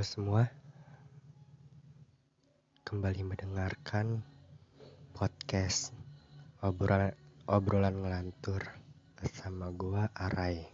Halo 0.00 0.16
semua, 0.16 0.48
kembali 2.88 3.20
mendengarkan 3.20 4.24
podcast 5.12 5.92
obrolan 6.64 7.12
obrolan 7.44 8.00
ngelantur 8.00 8.64
bersama 9.20 9.68
gua 9.68 10.08
Arai. 10.16 10.64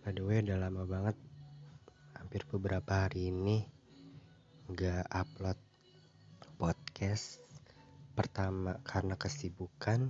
By 0.00 0.16
the 0.16 0.24
way, 0.24 0.40
udah 0.40 0.64
lama 0.64 0.88
banget, 0.88 1.12
hampir 2.16 2.48
beberapa 2.48 3.04
hari 3.04 3.28
ini 3.28 3.68
nggak 4.72 5.12
upload 5.12 5.60
podcast. 6.56 7.36
Pertama 8.16 8.80
karena 8.80 9.20
kesibukan, 9.20 10.08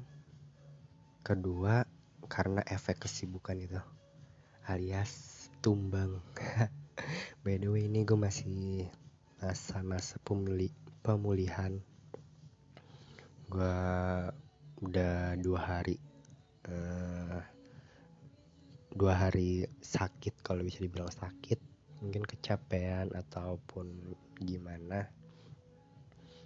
kedua 1.27 1.91
karena 2.31 2.63
efek 2.71 3.03
kesibukan 3.03 3.59
itu 3.59 3.83
alias 4.71 5.11
tumbang. 5.59 6.23
By 7.41 7.57
the 7.57 7.73
way 7.73 7.89
ini 7.89 8.05
gue 8.05 8.19
masih 8.19 8.85
masa-masa 9.41 10.21
pemuli 10.21 10.69
pemulihan. 11.01 11.81
Gue 13.49 13.77
udah 14.85 15.35
dua 15.41 15.61
hari 15.61 15.97
uh, 16.69 17.41
dua 18.93 19.15
hari 19.17 19.65
sakit 19.81 20.45
kalau 20.45 20.61
bisa 20.61 20.85
dibilang 20.85 21.09
sakit. 21.09 21.59
Mungkin 22.05 22.29
kecapean 22.29 23.15
ataupun 23.17 24.13
gimana. 24.43 25.09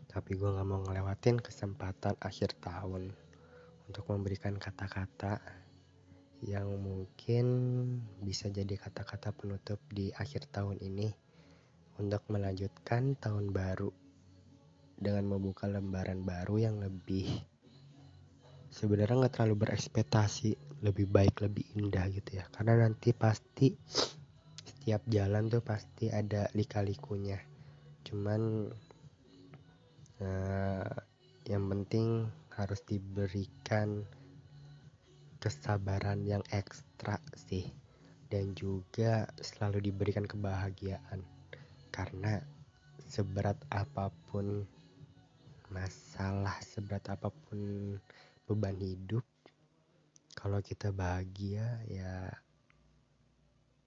Tapi 0.07 0.31
gue 0.39 0.49
nggak 0.49 0.69
mau 0.69 0.81
ngelewatin 0.87 1.43
kesempatan 1.43 2.15
akhir 2.23 2.55
tahun 2.63 3.11
untuk 3.91 4.05
memberikan 4.09 4.57
kata-kata 4.57 5.66
yang 6.47 6.71
mungkin 6.79 7.47
bisa 8.23 8.47
jadi 8.47 8.79
kata-kata 8.79 9.35
penutup 9.35 9.83
di 9.91 10.15
akhir 10.15 10.47
tahun 10.55 10.79
ini 10.79 11.11
untuk 11.99 12.23
melanjutkan 12.31 13.19
tahun 13.19 13.51
baru 13.51 13.91
dengan 14.97 15.27
membuka 15.27 15.67
lembaran 15.67 16.23
baru 16.23 16.71
yang 16.71 16.79
lebih 16.79 17.29
sebenarnya 18.71 19.27
nggak 19.27 19.35
terlalu 19.35 19.67
berekspektasi 19.67 20.55
lebih 20.87 21.11
baik 21.11 21.43
lebih 21.43 21.67
indah 21.75 22.07
gitu 22.15 22.39
ya. 22.39 22.45
Karena 22.53 22.87
nanti 22.87 23.11
pasti 23.11 23.73
setiap 24.63 25.03
jalan 25.11 25.49
tuh 25.51 25.65
pasti 25.65 26.13
ada 26.13 26.47
lika-likunya. 26.53 27.41
Cuman 28.07 28.71
uh, 30.23 30.95
yang 31.49 31.65
penting 31.73 32.29
harus 32.55 32.81
diberikan 32.85 34.05
kesabaran 35.43 36.25
yang 36.25 36.43
ekstra 36.53 37.21
sih. 37.37 37.71
Dan 38.27 38.57
juga 38.59 39.31
selalu 39.39 39.91
diberikan 39.91 40.27
kebahagiaan. 40.27 41.23
Karena 41.95 42.43
seberat 43.07 43.57
apa 43.71 44.11
pun 44.29 44.67
masalah 45.71 46.59
seberat 46.63 47.03
apa 47.11 47.31
pun 47.31 47.59
beban 48.47 48.79
hidup 48.79 49.27
kalau 50.39 50.63
kita 50.63 50.95
bahagia 50.95 51.83
ya 51.91 52.31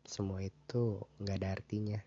semua 0.04 0.42
itu 0.44 1.00
nggak 1.22 1.38
ada 1.40 1.50
artinya. 1.56 2.00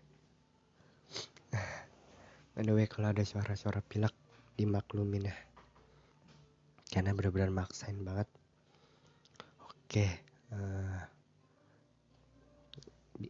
Anyway 2.59 2.85
kalau 2.85 3.09
ada 3.09 3.25
suara-suara 3.25 3.81
pilek 3.81 4.13
dimaklumin 4.59 5.31
ya. 5.31 5.37
Karena 6.93 7.17
benar-benar 7.17 7.49
maksain 7.49 7.97
banget 8.05 8.29
Oke, 9.93 10.09
uh, 10.49 11.05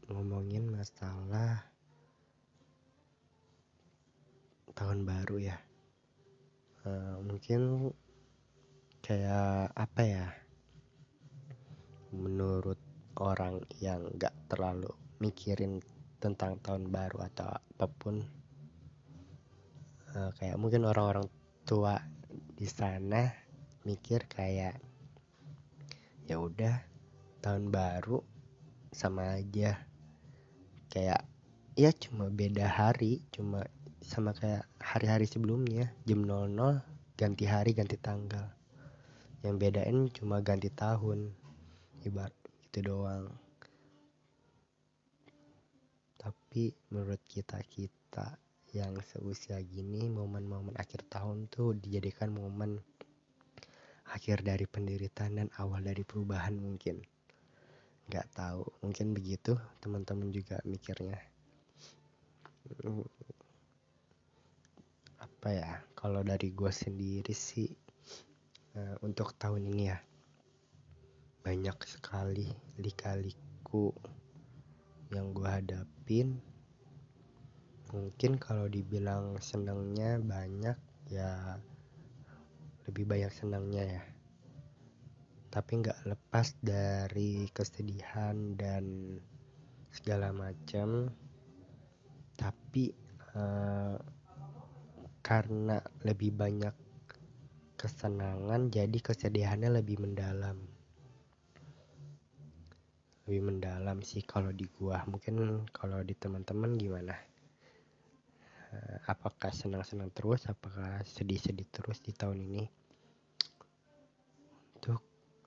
ngomongin 0.07 0.71
masalah 0.71 1.59
tahun 4.71 5.03
baru 5.03 5.43
ya. 5.43 5.59
Uh, 6.87 7.19
mungkin 7.19 7.91
kayak 9.03 9.75
apa 9.75 10.01
ya? 10.07 10.31
Menurut 12.15 12.79
orang 13.19 13.59
yang 13.83 14.07
gak 14.15 14.31
terlalu 14.47 14.87
mikirin 15.19 15.83
tentang 16.23 16.63
tahun 16.63 16.87
baru 16.87 17.27
atau 17.27 17.59
apa 17.59 17.91
pun, 17.91 18.23
uh, 20.15 20.31
kayak 20.39 20.55
mungkin 20.55 20.87
orang-orang 20.87 21.27
tua 21.67 21.99
di 22.55 22.71
sana 22.71 23.27
mikir 23.83 24.31
kayak 24.31 24.92
ya 26.23 26.39
udah 26.39 26.79
tahun 27.43 27.67
baru 27.67 28.23
sama 28.95 29.35
aja. 29.35 29.75
Kayak 30.87 31.27
ya 31.75 31.89
cuma 31.91 32.29
beda 32.29 32.69
hari 32.69 33.25
cuma 33.33 33.65
sama 33.99 34.31
kayak 34.31 34.63
hari-hari 34.79 35.27
sebelumnya. 35.27 35.91
Jam 36.07 36.23
00 36.23 36.83
ganti 37.19 37.43
hari 37.43 37.75
ganti 37.75 37.99
tanggal. 37.99 38.51
Yang 39.43 39.55
bedain 39.59 39.97
cuma 40.15 40.39
ganti 40.39 40.71
tahun 40.71 41.35
ibarat 42.07 42.35
itu 42.71 42.79
doang. 42.79 43.27
Tapi 46.15 46.71
menurut 46.87 47.19
kita 47.27 47.59
kita 47.67 48.39
yang 48.73 48.97
seusia 49.05 49.61
gini 49.61 50.09
momen-momen 50.09 50.73
akhir 50.79 51.05
tahun 51.05 51.45
tuh 51.51 51.77
dijadikan 51.77 52.33
momen 52.33 52.81
akhir 54.11 54.43
dari 54.43 54.67
penderitaan 54.67 55.39
dan 55.39 55.47
awal 55.55 55.79
dari 55.79 56.03
perubahan 56.03 56.59
mungkin. 56.59 56.99
Nggak 58.11 58.27
tahu 58.35 58.67
mungkin 58.83 59.15
begitu 59.15 59.55
teman-teman 59.79 60.27
juga 60.35 60.59
mikirnya. 60.67 61.19
Apa 65.19 65.49
ya 65.51 65.69
kalau 65.95 66.19
dari 66.23 66.51
gue 66.51 66.71
sendiri 66.71 67.31
sih 67.31 67.71
uh, 68.75 68.95
untuk 69.03 69.35
tahun 69.39 69.71
ini 69.71 69.83
ya 69.87 69.99
banyak 71.43 71.75
sekali 71.83 72.47
lika-liku 72.79 73.91
yang 75.11 75.35
gue 75.35 75.47
hadapin. 75.47 76.39
Mungkin 77.93 78.41
kalau 78.41 78.65
dibilang 78.65 79.37
senangnya 79.37 80.17
banyak 80.17 80.75
ya 81.11 81.59
lebih 82.87 83.07
banyak 83.07 83.31
senangnya 83.31 83.83
ya. 83.99 84.03
Tapi 85.53 85.71
nggak 85.85 86.09
lepas 86.09 86.57
dari 86.59 87.45
kesedihan 87.53 88.57
dan 88.57 89.17
segala 89.93 90.33
macam. 90.33 91.13
Tapi 92.33 92.89
uh, 93.37 93.95
karena 95.21 95.77
lebih 96.03 96.33
banyak 96.33 96.73
kesenangan 97.77 98.73
jadi 98.73 98.97
kesedihannya 98.97 99.79
lebih 99.79 100.01
mendalam. 100.01 100.57
Lebih 103.29 103.41
mendalam 103.45 104.01
sih 104.01 104.25
kalau 104.25 104.49
di 104.49 104.65
gua. 104.73 105.05
Mungkin 105.05 105.69
kalau 105.71 106.01
di 106.01 106.17
teman-teman 106.17 106.75
gimana 106.75 107.32
apakah 109.07 109.51
senang-senang 109.51 110.09
terus? 110.11 110.45
Apakah 110.47 111.03
sedih-sedih 111.05 111.67
terus 111.69 111.99
di 111.99 112.11
tahun 112.15 112.43
ini? 112.43 112.65
Untuk 114.79 115.01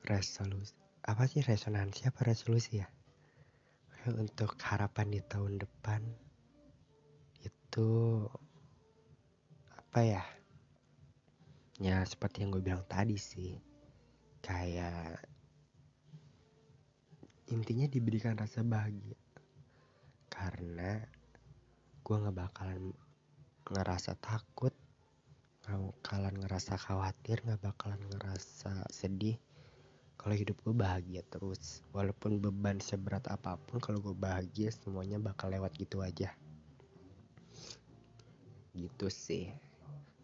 resolusi 0.07 0.87
apa 1.07 1.31
sih 1.31 1.39
resonansi? 1.39 2.11
Apa 2.11 2.27
resolusi 2.27 2.83
ya? 2.83 2.89
Untuk 4.11 4.59
harapan 4.59 5.07
di 5.15 5.23
tahun 5.23 5.63
depan 5.63 6.03
itu 7.47 7.91
apa 9.71 10.01
ya? 10.03 10.23
Ya 11.79 12.03
seperti 12.03 12.43
yang 12.43 12.51
gue 12.51 12.63
bilang 12.63 12.83
tadi 12.91 13.15
sih 13.15 13.55
kayak 14.43 15.23
intinya 17.55 17.87
diberikan 17.87 18.35
rasa 18.35 18.67
bahagia. 18.67 19.15
Karena 20.27 21.07
gue 22.03 22.17
nggak 22.19 22.35
bakalan 22.35 22.91
ngerasa 23.71 24.15
takut 24.19 24.75
nggak 25.67 25.83
bakalan 25.83 26.35
ngerasa 26.39 26.79
khawatir 26.79 27.43
nggak 27.43 27.59
bakalan 27.59 27.99
ngerasa 28.15 28.87
sedih 28.91 29.35
kalau 30.27 30.43
hidup 30.43 30.59
gue 30.67 30.75
bahagia 30.75 31.23
terus. 31.31 31.87
Walaupun 31.95 32.43
beban 32.43 32.83
seberat 32.83 33.23
apa 33.31 33.55
pun 33.63 33.79
kalau 33.79 34.03
gue 34.03 34.11
bahagia 34.11 34.75
semuanya 34.75 35.23
bakal 35.23 35.55
lewat 35.55 35.71
gitu 35.79 36.03
aja. 36.03 36.35
Gitu 38.75 39.07
sih. 39.07 39.47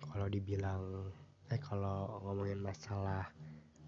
Kalau 0.02 0.26
dibilang 0.26 1.06
eh 1.54 1.60
kalau 1.62 2.18
ngomongin 2.26 2.58
masalah 2.58 3.30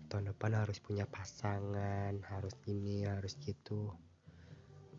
tahun 0.07 0.31
depan 0.31 0.55
harus 0.55 0.79
punya 0.79 1.03
pasangan 1.11 2.15
harus 2.31 2.55
ini 2.71 3.11
harus 3.11 3.35
gitu 3.43 3.91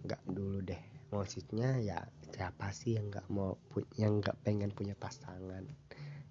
nggak 0.04 0.19
dulu 0.28 0.60
deh. 0.68 0.84
Maksudnya 1.16 1.80
ya 1.80 2.04
siapa 2.36 2.75
sih 2.75 3.00
yang 3.00 3.07
nggak 3.07 3.31
mau 3.31 3.56
yang 3.95 4.24
nggak 4.24 4.38
pengen 4.44 4.72
punya 4.72 4.95
pasangan 4.95 5.63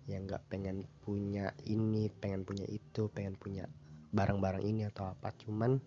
yang 0.05 0.29
nggak 0.29 0.45
pengen 0.53 0.85
punya 1.01 1.49
ini 1.65 2.13
pengen 2.13 2.45
punya 2.45 2.69
itu 2.69 3.09
pengen 3.09 3.41
punya 3.41 3.65
barang-barang 4.13 4.63
ini 4.63 4.85
atau 4.87 5.09
apa. 5.09 5.33
Cuman 5.33 5.81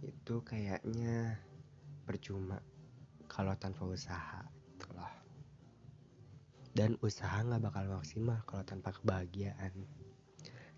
itu 0.00 0.34
kayaknya 0.46 1.36
percuma 2.06 2.62
kalau 3.26 3.52
tanpa 3.58 3.84
usaha 3.84 4.46
loh. 4.94 5.14
Dan 6.70 6.94
usaha 7.02 7.42
nggak 7.42 7.62
bakal 7.66 7.90
maksimal 7.90 8.38
kalau 8.46 8.62
tanpa 8.62 8.94
kebahagiaan. 8.94 9.74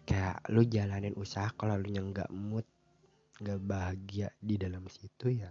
Kayak 0.09 0.41
lu 0.49 0.65
jalanin 0.65 1.15
usaha 1.21 1.53
kalau 1.55 1.77
lu 1.77 1.93
nggak 1.93 2.33
mood 2.33 2.65
nggak 3.43 3.61
bahagia 3.65 4.29
di 4.39 4.55
dalam 4.55 4.87
situ 4.87 5.35
ya 5.35 5.51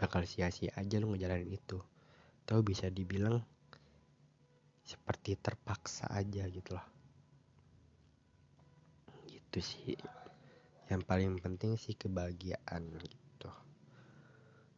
bakal 0.00 0.24
sia-sia 0.24 0.72
aja 0.72 0.96
lu 0.96 1.12
ngejalanin 1.12 1.52
itu 1.52 1.76
atau 2.50 2.66
bisa 2.66 2.90
dibilang 2.90 3.38
seperti 4.82 5.38
terpaksa 5.38 6.10
aja 6.10 6.50
gitu 6.50 6.74
loh. 6.74 6.82
Gitu 9.30 9.58
sih. 9.62 9.94
Yang 10.90 11.02
paling 11.06 11.38
penting 11.38 11.78
sih 11.78 11.94
kebahagiaan 11.94 12.90
gitu. 12.98 13.54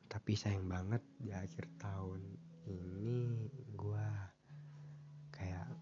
Tapi 0.05 0.37
sayang 0.37 0.69
banget 0.69 1.01
di 1.17 1.33
akhir 1.33 1.65
tahun 1.81 2.21
ini 2.69 3.49
gua 3.73 4.05
kayak 5.33 5.73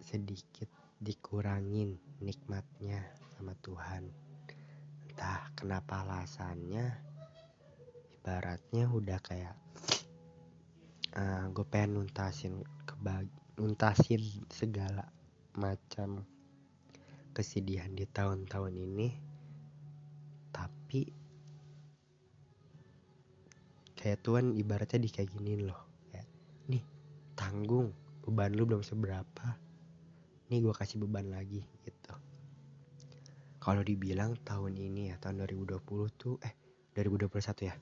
sedikit 0.00 0.72
dikurangin 0.96 2.00
nikmatnya 2.24 3.04
sama 3.36 3.52
Tuhan. 3.60 4.08
Entah 5.12 5.52
kenapa 5.52 6.08
alasannya 6.08 6.88
ibaratnya 8.16 8.88
udah 8.88 9.20
kayak 9.20 9.60
uh, 11.14 11.22
eh, 11.22 11.42
gue 11.54 11.66
pengen 11.66 12.02
nuntasin 12.02 12.58
kebag 12.82 13.30
nuntasin 13.54 14.22
segala 14.50 15.06
macam 15.54 16.26
kesedihan 17.30 17.90
di 17.94 18.06
tahun-tahun 18.06 18.74
ini. 18.74 19.08
Tapi 20.50 21.02
kayak 23.94 24.22
Tuhan 24.22 24.58
ibaratnya 24.58 24.98
di 25.02 25.10
kayak 25.10 25.30
gini 25.30 25.62
loh. 25.62 25.82
Kayak 26.10 26.26
nih 26.70 26.82
tanggung 27.38 27.94
beban 28.26 28.54
lu 28.54 28.66
belum 28.66 28.82
seberapa. 28.82 29.54
Nih 30.50 30.58
gue 30.62 30.74
kasih 30.74 30.98
beban 31.02 31.30
lagi 31.30 31.62
gitu. 31.86 32.14
Kalau 33.62 33.80
dibilang 33.80 34.36
tahun 34.44 34.76
ini 34.76 35.14
ya 35.14 35.16
tahun 35.22 35.46
2020 35.46 35.78
tuh 36.18 36.36
eh 36.42 36.54
2021 36.98 37.70
ya. 37.70 37.74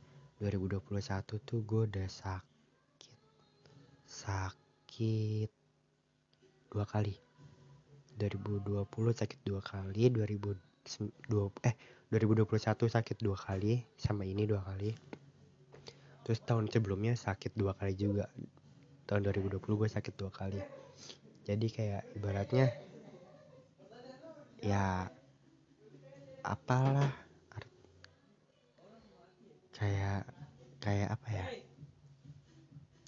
2021 0.43 1.49
tuh 1.49 1.61
gue 1.63 1.83
udah 1.87 2.09
sakit 2.11 2.52
sakit 4.23 5.51
dua 6.71 6.87
kali. 6.87 7.19
2020 8.23 8.87
sakit 9.19 9.41
dua 9.43 9.59
kali 9.59 10.15
2020 10.15 11.67
eh 11.67 11.75
2021 12.13 12.87
sakit 12.87 13.17
dua 13.19 13.35
kali 13.35 13.83
sama 13.99 14.23
ini 14.23 14.47
dua 14.47 14.63
kali. 14.63 14.95
Terus 16.23 16.39
tahun 16.47 16.71
sebelumnya 16.71 17.19
sakit 17.19 17.59
dua 17.59 17.75
kali 17.75 17.99
juga. 17.99 18.31
Tahun 19.11 19.27
2020 19.27 19.59
gue 19.59 19.89
sakit 19.91 20.15
dua 20.15 20.31
kali. 20.31 20.63
Jadi 21.43 21.67
kayak 21.67 22.15
ibaratnya 22.15 22.71
ya 24.63 25.11
apalah. 26.47 27.11
Kayak 29.75 30.31
kayak 30.79 31.09
apa 31.11 31.29
ya? 31.35 31.47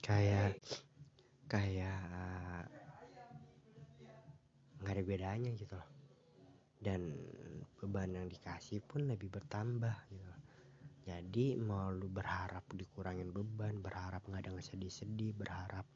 Kayak 0.02 0.58
kayak 1.49 2.69
nggak 4.85 4.94
ada 5.00 5.05
bedanya 5.05 5.50
gitu 5.56 5.75
loh 5.76 5.91
dan 6.85 7.17
beban 7.81 8.12
yang 8.12 8.29
dikasih 8.29 8.85
pun 8.85 9.08
lebih 9.08 9.32
bertambah 9.32 9.96
gitu 10.12 10.25
loh. 10.25 10.41
jadi 11.08 11.56
mau 11.56 11.88
lu 11.88 12.08
berharap 12.12 12.64
dikurangin 12.76 13.32
beban 13.32 13.81
berharap 13.81 14.20
nggak 14.29 14.44
ada 14.44 14.61
sedih-sedih 14.61 15.32
berharap 15.32 15.88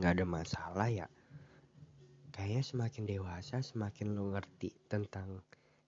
nggak 0.00 0.12
ada 0.16 0.24
masalah 0.24 0.88
ya 0.88 1.06
kayaknya 2.34 2.64
semakin 2.66 3.04
dewasa 3.06 3.60
semakin 3.60 4.16
lu 4.16 4.32
ngerti 4.32 4.72
tentang 4.90 5.44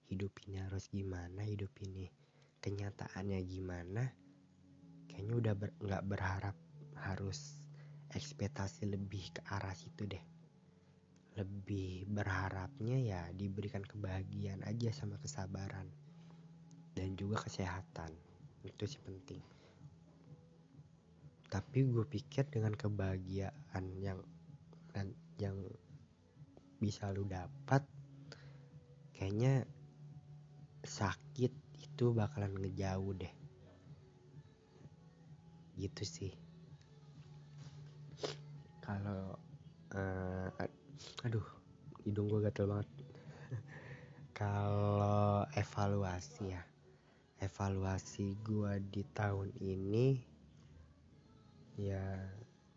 hidup 0.07 0.31
ini 0.47 0.63
harus 0.63 0.87
gimana 0.93 1.43
hidup 1.43 1.73
ini 1.83 2.07
kenyataannya 2.63 3.41
gimana 3.43 4.05
kayaknya 5.11 5.35
udah 5.35 5.55
nggak 5.57 6.03
ber, 6.07 6.11
berharap 6.13 6.57
harus 7.03 7.66
ekspektasi 8.15 8.87
lebih 8.87 9.35
ke 9.35 9.41
arah 9.51 9.75
situ 9.75 10.07
deh. 10.07 10.25
Lebih 11.37 12.09
berharapnya 12.09 12.97
ya 12.97 13.23
diberikan 13.35 13.85
kebahagiaan 13.85 14.65
aja 14.65 14.89
sama 14.95 15.19
kesabaran 15.21 15.91
dan 16.97 17.13
juga 17.19 17.43
kesehatan. 17.45 18.15
Itu 18.65 18.89
sih 18.89 19.03
penting. 19.03 19.43
Tapi 21.47 21.79
gue 21.87 22.05
pikir 22.07 22.49
dengan 22.49 22.75
kebahagiaan 22.75 23.85
yang 24.01 24.19
yang 25.37 25.57
bisa 26.81 27.13
lu 27.13 27.29
dapat 27.29 27.85
kayaknya 29.13 29.69
sakit 30.85 31.53
itu 31.85 32.05
bakalan 32.17 32.57
ngejauh 32.57 33.13
deh. 33.13 33.35
Gitu 35.77 36.03
sih 36.09 36.46
kalau 38.87 39.35
uh, 39.99 41.27
aduh 41.27 41.43
hidung 42.07 42.31
gue 42.31 42.39
gatel 42.47 42.71
banget. 42.71 42.89
Kalau 44.39 45.43
evaluasi 45.59 46.55
ya 46.55 46.63
evaluasi 47.37 48.33
gue 48.41 48.81
di 48.89 49.05
tahun 49.13 49.53
ini 49.61 50.17
ya 51.77 52.01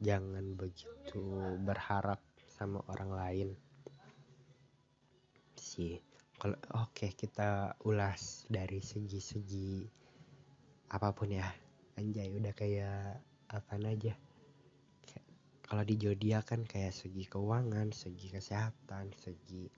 jangan 0.04 0.58
begitu 0.58 1.56
berharap 1.64 2.20
sama 2.50 2.84
orang 2.92 3.12
lain. 3.16 3.50
Sih 5.56 6.00
kalau 6.40 6.56
oke 6.76 6.92
okay, 6.96 7.12
kita 7.16 7.76
ulas 7.88 8.48
dari 8.52 8.84
segi-segi 8.84 9.88
apa 10.92 11.14
pun 11.16 11.32
ya. 11.32 11.48
Anjay 12.00 12.32
udah 12.32 12.56
kayak 12.56 13.20
apa 13.52 13.76
aja 13.84 14.16
kalau 15.70 15.86
di 15.86 15.96
zodiak 16.02 16.50
kan 16.50 16.66
kayak 16.66 16.92
segi 16.92 17.30
keuangan 17.30 17.94
segi 17.94 18.34
kesehatan 18.34 19.14
segi 19.14 19.70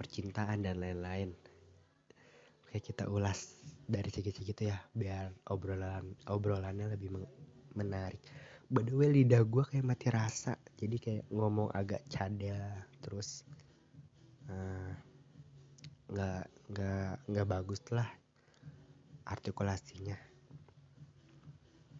percintaan 0.00 0.64
dan 0.64 0.80
lain-lain. 0.80 1.36
Oke 2.64 2.80
kita 2.80 3.06
ulas 3.12 3.60
dari 3.84 4.08
segi-segi 4.08 4.52
itu 4.56 4.62
ya 4.72 4.80
biar 4.96 5.52
obrolan 5.52 6.16
obrolannya 6.32 6.96
lebih 6.96 7.12
menarik. 7.76 8.24
By 8.72 8.82
the 8.82 8.96
way 8.96 9.12
lidah 9.12 9.44
gue 9.44 9.62
kayak 9.68 9.84
mati 9.84 10.08
rasa 10.08 10.56
jadi 10.80 10.96
kayak 10.96 11.24
ngomong 11.30 11.70
agak 11.76 12.02
cadel 12.08 12.58
terus 13.04 13.46
Eh, 14.46 14.92
nggak 16.06 16.42
uh, 16.46 16.50
nggak 16.70 17.12
nggak 17.26 17.46
bagus 17.50 17.82
lah 17.90 18.06
artikulasinya. 19.26 20.14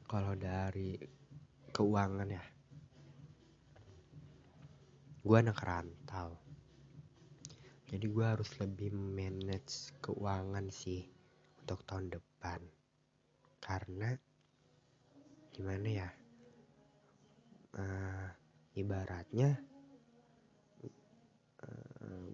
Kalau 0.06 0.38
dari 0.38 0.94
keuangan 1.76 2.33
ya. 2.33 2.45
Gue 5.21 5.37
anak 5.37 5.61
rantau. 5.61 6.40
Jadi 7.92 8.06
gue 8.09 8.25
harus 8.25 8.49
lebih 8.56 8.97
manage 8.97 9.92
keuangan 10.00 10.73
sih 10.73 11.04
untuk 11.61 11.85
tahun 11.85 12.09
depan. 12.09 12.64
Karena 13.61 14.16
gimana 15.52 15.88
ya 15.88 16.09
uh, 17.76 18.28
ibaratnya 18.73 19.61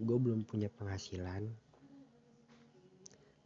gue 0.03 0.19
belum 0.19 0.43
punya 0.45 0.67
penghasilan. 0.71 1.47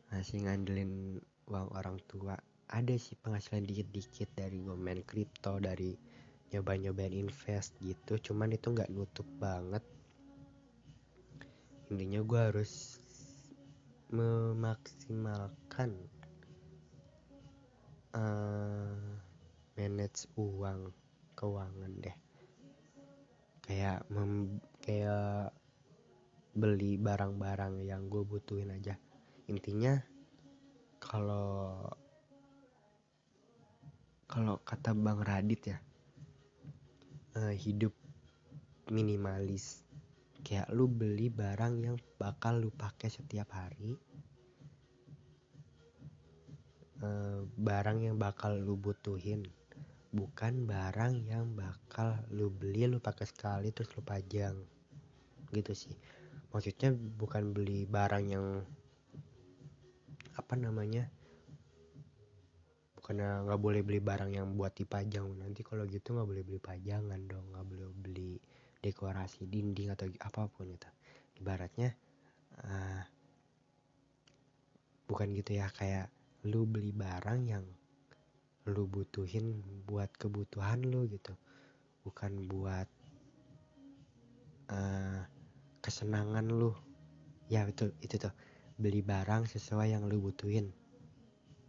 Masih 0.09 0.49
ngandelin 0.49 1.21
uang 1.47 1.69
orang 1.77 2.01
tua 2.09 2.35
ada 2.77 2.93
sih 3.01 3.17
penghasilan 3.25 3.65
dikit-dikit 3.65 4.29
dari 4.37 4.61
gue 4.61 4.77
main 4.77 5.01
kripto 5.01 5.57
dari 5.57 5.97
nyoba-nyobain 6.53 7.17
invest 7.17 7.73
gitu. 7.81 8.21
Cuman 8.21 8.53
itu 8.53 8.69
nggak 8.69 8.93
nutup 8.93 9.25
banget. 9.41 9.81
Intinya 11.89 12.21
gue 12.21 12.41
harus 12.53 13.01
memaksimalkan 14.13 15.97
uh, 18.13 18.93
manage 19.81 20.29
uang 20.37 20.93
keuangan 21.33 21.93
deh. 22.05 22.17
Kayak 23.65 24.05
mem 24.13 24.61
kayak 24.85 25.51
beli 26.53 27.01
barang-barang 27.01 27.89
yang 27.89 28.13
gue 28.13 28.21
butuhin 28.21 28.69
aja. 28.69 29.01
Intinya 29.49 29.97
kalau 31.01 31.89
kalau 34.27 34.59
kata 34.67 34.91
bang 34.93 35.23
Radit 35.23 35.63
ya 35.71 35.79
uh, 37.39 37.55
hidup 37.55 37.95
minimalis. 38.91 39.87
Kayak 40.47 40.71
lu 40.71 40.87
beli 40.87 41.27
barang 41.27 41.75
yang 41.83 41.97
bakal 42.23 42.63
lu 42.63 42.71
pakai 42.71 43.11
setiap 43.11 43.51
hari 43.51 43.99
uh, 47.03 47.43
barang 47.59 47.99
yang 48.07 48.15
bakal 48.15 48.55
lu 48.55 48.79
butuhin 48.79 49.43
bukan 50.15 50.65
barang 50.65 51.27
yang 51.27 51.51
bakal 51.53 52.15
lu 52.31 52.49
beli 52.49 52.87
lu 52.87 53.03
pakai 53.03 53.27
sekali 53.27 53.75
terus 53.75 53.91
lu 53.99 54.03
pajang. 54.07 54.55
Gitu 55.51 55.73
sih. 55.75 55.97
Maksudnya 56.55 56.95
bukan 56.95 57.53
beli 57.53 57.85
barang 57.85 58.25
yang 58.31 58.47
apa 60.37 60.55
namanya 60.55 61.09
bukannya 63.07 63.47
nggak 63.47 63.63
boleh 63.63 63.87
beli 63.87 64.03
barang 64.03 64.35
yang 64.35 64.59
buat 64.59 64.75
dipajang. 64.75 65.39
Nanti 65.39 65.63
kalau 65.63 65.87
gitu 65.87 66.11
nggak 66.11 66.27
boleh 66.27 66.43
beli 66.43 66.59
pajangan 66.59 67.23
dong 67.31 67.55
nggak 67.55 67.63
boleh 67.63 67.87
beli 68.03 68.35
dekorasi 68.83 69.47
dinding 69.47 69.95
atau 69.95 70.11
apa 70.27 70.51
pun 70.51 70.67
itu 70.75 70.91
ibaratnya 71.39 71.95
uh, 72.67 73.03
bukan 75.07 75.39
gitu 75.39 75.55
ya 75.55 75.71
kayak 75.71 76.11
lu 76.51 76.67
beli 76.67 76.91
barang 76.91 77.47
yang 77.47 77.63
lu 78.67 78.91
butuhin 78.91 79.63
buat 79.87 80.11
kebutuhan 80.19 80.83
lu 80.83 81.07
gitu. 81.07 81.39
Bukan 82.03 82.51
buat 82.51 82.91
uh, 84.67 85.23
kesenangan 85.79 86.51
lu. 86.51 86.75
Ya 87.47 87.63
betul 87.63 87.95
itu 88.03 88.19
tuh. 88.19 88.35
Beli 88.83 88.99
barang 88.99 89.47
sesuai 89.47 89.95
yang 89.95 90.11
lu 90.11 90.19
butuhin. 90.19 90.75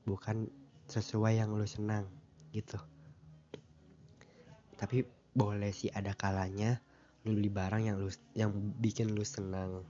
Bukan 0.02 0.50
sesuai 0.88 1.44
yang 1.44 1.52
lu 1.52 1.68
senang 1.68 2.08
gitu. 2.56 2.80
Tapi 4.80 5.04
boleh 5.38 5.70
sih 5.76 5.92
ada 5.94 6.16
kalanya 6.18 6.80
lu 7.28 7.36
beli 7.36 7.52
barang 7.52 7.84
yang 7.84 7.98
lu 8.00 8.10
yang 8.34 8.56
bikin 8.80 9.12
lu 9.12 9.22
senang. 9.28 9.84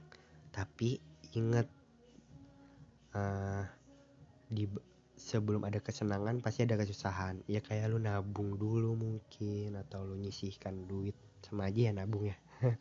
Tapi 0.50 0.98
inget 1.38 1.70
uh, 3.14 3.62
di 4.50 4.66
sebelum 5.18 5.66
ada 5.66 5.78
kesenangan 5.78 6.42
pasti 6.42 6.66
ada 6.66 6.82
kesusahan. 6.82 7.46
Ya 7.46 7.62
kayak 7.62 7.94
lu 7.94 8.02
nabung 8.02 8.58
dulu 8.58 8.98
mungkin 8.98 9.78
atau 9.78 10.02
lu 10.02 10.18
nyisihkan 10.18 10.90
duit. 10.90 11.14
Sama 11.46 11.70
aja 11.70 11.90
ya 11.90 11.92
nabung 11.94 12.26
ya. 12.26 12.38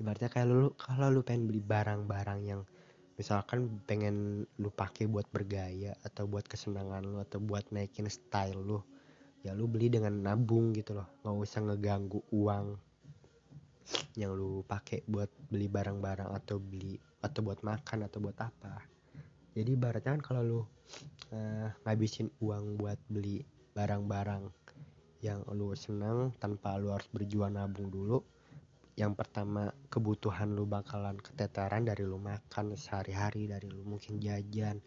Ibaratnya 0.00 0.28
kayak 0.28 0.46
lu 0.52 0.76
kalau 0.76 1.08
lu 1.08 1.24
pengen 1.24 1.48
beli 1.48 1.64
barang-barang 1.64 2.40
yang 2.44 2.62
misalkan 3.16 3.80
pengen 3.88 4.44
lu 4.60 4.68
pakai 4.68 5.08
buat 5.08 5.24
bergaya 5.32 5.96
atau 6.04 6.28
buat 6.28 6.44
kesenangan 6.44 7.00
lu 7.04 7.18
atau 7.20 7.40
buat 7.40 7.64
naikin 7.72 8.08
style 8.12 8.60
lu 8.60 8.80
ya 9.40 9.56
lu 9.56 9.64
beli 9.64 9.88
dengan 9.88 10.12
nabung 10.12 10.76
gitu 10.76 10.92
loh. 10.96 11.08
Nggak 11.24 11.34
usah 11.40 11.60
ngeganggu 11.64 12.20
uang 12.32 12.76
yang 14.18 14.34
lu 14.34 14.66
pakai 14.66 15.06
buat 15.06 15.30
beli 15.48 15.70
barang-barang 15.70 16.30
atau 16.34 16.58
beli 16.58 16.98
atau 17.22 17.40
buat 17.40 17.62
makan 17.62 18.04
atau 18.04 18.18
buat 18.20 18.36
apa. 18.42 18.82
Jadi 19.56 19.72
ibaratnya 19.72 20.12
kan 20.18 20.22
kalau 20.22 20.42
lu 20.44 20.60
uh, 21.32 21.68
ngabisin 21.88 22.28
uang 22.44 22.76
buat 22.76 23.00
beli 23.08 23.40
barang-barang 23.72 24.52
yang 25.24 25.40
lu 25.56 25.72
senang 25.72 26.34
tanpa 26.36 26.76
lu 26.76 26.92
harus 26.92 27.08
berjuang 27.08 27.56
nabung 27.56 27.88
dulu 27.88 28.20
yang 28.96 29.12
pertama 29.12 29.68
kebutuhan 29.92 30.56
lu 30.56 30.64
bakalan 30.64 31.20
keteteran 31.20 31.84
dari 31.84 32.00
lu 32.08 32.16
makan 32.16 32.80
sehari-hari 32.80 33.44
dari 33.44 33.68
lu 33.68 33.84
mungkin 33.84 34.16
jajan 34.16 34.80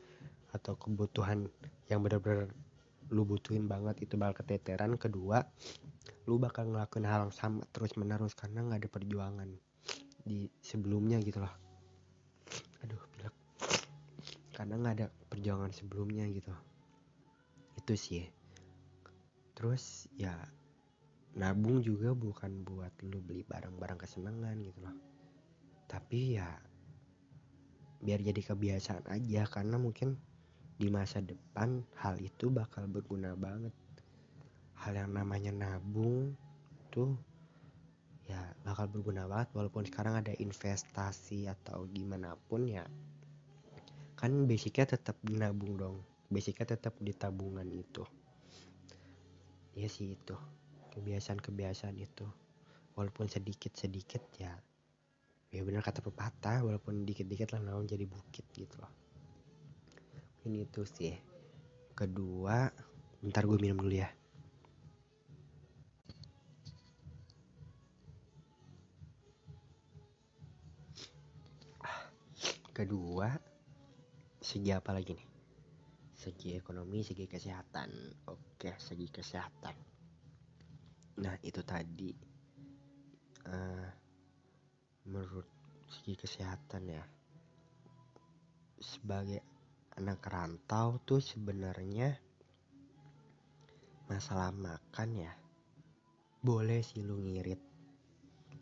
atau 0.49 0.73
kebutuhan 0.73 1.45
yang 1.93 2.01
benar-benar 2.01 2.49
lu 3.13 3.25
butuhin 3.25 3.69
banget 3.69 4.05
itu 4.05 4.17
bakal 4.17 4.41
keteteran. 4.41 4.97
Kedua 4.97 5.45
lu 6.25 6.41
bakal 6.41 6.69
ngelakuin 6.73 7.05
hal 7.05 7.29
yang 7.29 7.33
sama 7.33 7.61
terus 7.69 7.93
menerus 7.97 8.33
karena 8.33 8.65
nggak 8.65 8.85
ada 8.85 8.89
perjuangan 8.89 9.49
di 10.25 10.49
sebelumnya 10.61 11.21
gitu 11.21 11.41
loh. 11.41 11.53
Aduh 12.85 13.01
pilek. 13.13 13.35
Karena 14.53 14.73
nggak 14.77 14.95
ada 15.01 15.07
perjuangan 15.29 15.69
sebelumnya 15.69 16.25
gitu. 16.29 16.53
Itu 17.77 17.93
sih. 17.93 18.25
Terus 19.53 20.09
ya 20.17 20.33
nabung 21.37 21.85
juga 21.85 22.17
bukan 22.17 22.65
buat 22.65 22.93
lu 23.05 23.21
beli 23.21 23.45
barang-barang 23.45 23.99
kesenangan 24.01 24.55
gitu 24.65 24.79
loh. 24.81 24.95
Tapi 25.85 26.39
ya 26.39 26.49
biar 27.99 28.23
jadi 28.23 28.41
kebiasaan 28.41 29.11
aja 29.11 29.43
karena 29.45 29.75
mungkin 29.75 30.15
di 30.79 30.87
masa 30.87 31.19
depan 31.19 31.83
hal 31.99 32.17
itu 32.17 32.49
bakal 32.49 32.87
berguna 32.89 33.35
banget. 33.35 33.75
Hal 34.79 34.95
yang 34.95 35.11
namanya 35.11 35.51
nabung 35.51 36.33
tuh 36.89 37.13
ya 38.25 38.39
bakal 38.63 38.87
berguna 38.87 39.27
banget 39.27 39.51
walaupun 39.53 39.83
sekarang 39.85 40.21
ada 40.21 40.31
investasi 40.37 41.49
atau 41.49 41.89
gimana 41.89 42.37
pun 42.37 42.69
ya 42.69 42.85
kan 44.15 44.31
basicnya 44.47 44.95
tetap 44.97 45.19
nabung 45.27 45.77
dong. 45.77 45.97
Basicnya 46.29 46.77
tetap 46.77 46.93
di 47.01 47.09
tabungan 47.09 47.65
itu. 47.73 48.05
Ya 49.73 49.89
sih 49.89 50.13
itu 50.13 50.37
kebiasaan-kebiasaan 50.91 51.95
itu. 52.01 52.25
Walaupun 52.97 53.31
sedikit-sedikit 53.31 54.23
ya 54.41 54.51
ya 55.49 55.65
benar 55.65 55.81
kata 55.81 56.05
pepatah 56.05 56.61
walaupun 56.61 57.09
dikit-dikit 57.09 57.57
lah 57.57 57.61
naon 57.61 57.89
jadi 57.89 58.05
bukit 58.05 58.45
gitu 58.53 58.77
loh. 58.77 58.93
Ini 60.45 60.69
itu 60.69 60.85
sih. 60.85 61.15
Kedua 61.97 62.69
bentar 63.19 63.43
gue 63.43 63.57
minum 63.57 63.81
dulu 63.81 63.97
ya. 63.97 64.09
Kedua 72.71 73.27
segi 74.39 74.71
apa 74.71 74.95
lagi 74.95 75.11
nih? 75.11 75.27
Segi 76.15 76.55
ekonomi 76.55 77.03
segi 77.03 77.27
kesehatan. 77.27 77.89
Oke 78.31 78.77
segi 78.79 79.11
kesehatan 79.11 79.98
nah 81.19 81.35
itu 81.43 81.61
tadi 81.63 82.11
uh, 83.47 83.89
menurut 85.07 85.47
segi 85.89 86.15
kesehatan 86.15 86.83
ya 86.87 87.03
sebagai 88.79 89.43
anak 89.99 90.23
rantau 90.23 91.03
tuh 91.03 91.19
sebenarnya 91.19 92.15
masalah 94.07 94.55
makan 94.55 95.09
ya 95.13 95.33
boleh 96.39 96.79
sih 96.79 97.03
lu 97.03 97.19
ngirit 97.19 97.59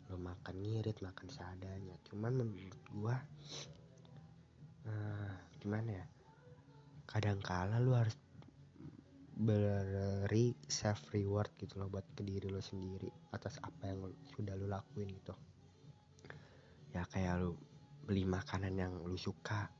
lu 0.08 0.16
makan 0.16 0.56
ngirit 0.64 0.96
makan 1.04 1.28
seadanya. 1.28 1.96
Cuman 2.08 2.32
menurut 2.40 2.80
gua 2.96 3.16
uh, 4.88 5.32
gimana 5.60 6.00
ya 6.00 6.06
kadang 7.08 7.40
kala 7.44 7.76
lu 7.80 7.92
harus 7.92 8.16
beri 9.38 10.50
self 10.66 11.14
reward 11.14 11.54
gitu 11.62 11.78
loh 11.78 11.86
buat 11.86 12.02
ke 12.18 12.26
diri 12.26 12.50
lo 12.50 12.58
sendiri 12.58 13.06
atas 13.30 13.62
apa 13.62 13.86
yang 13.86 14.10
sudah 14.34 14.58
lu 14.58 14.66
lakuin 14.66 15.06
gitu. 15.14 15.34
Ya 16.90 17.06
kayak 17.06 17.38
lu 17.38 17.54
beli 18.02 18.26
makanan 18.26 18.74
yang 18.74 18.92
lu 19.06 19.14
suka 19.14 19.70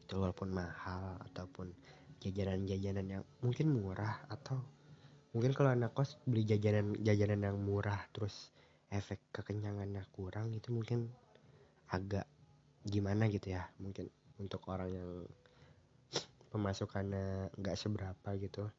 itu 0.00 0.16
walaupun 0.16 0.56
mahal 0.56 1.20
ataupun 1.32 1.68
jajanan-jajanan 2.24 3.20
yang 3.20 3.22
mungkin 3.44 3.76
murah 3.76 4.24
atau 4.32 4.56
mungkin 5.36 5.52
kalau 5.52 5.76
anak 5.76 5.92
kos 5.92 6.16
beli 6.24 6.48
jajanan 6.48 6.96
jajanan 7.04 7.52
yang 7.52 7.58
murah 7.60 8.00
terus 8.16 8.54
efek 8.88 9.20
kekenyangannya 9.34 10.00
kurang 10.16 10.54
itu 10.56 10.72
mungkin 10.72 11.12
agak 11.92 12.24
gimana 12.88 13.28
gitu 13.28 13.52
ya 13.52 13.68
mungkin 13.82 14.08
untuk 14.40 14.64
orang 14.72 14.88
yang 14.88 15.10
pemasukannya 16.54 17.50
nggak 17.58 17.76
seberapa 17.76 18.28
gitu 18.38 18.70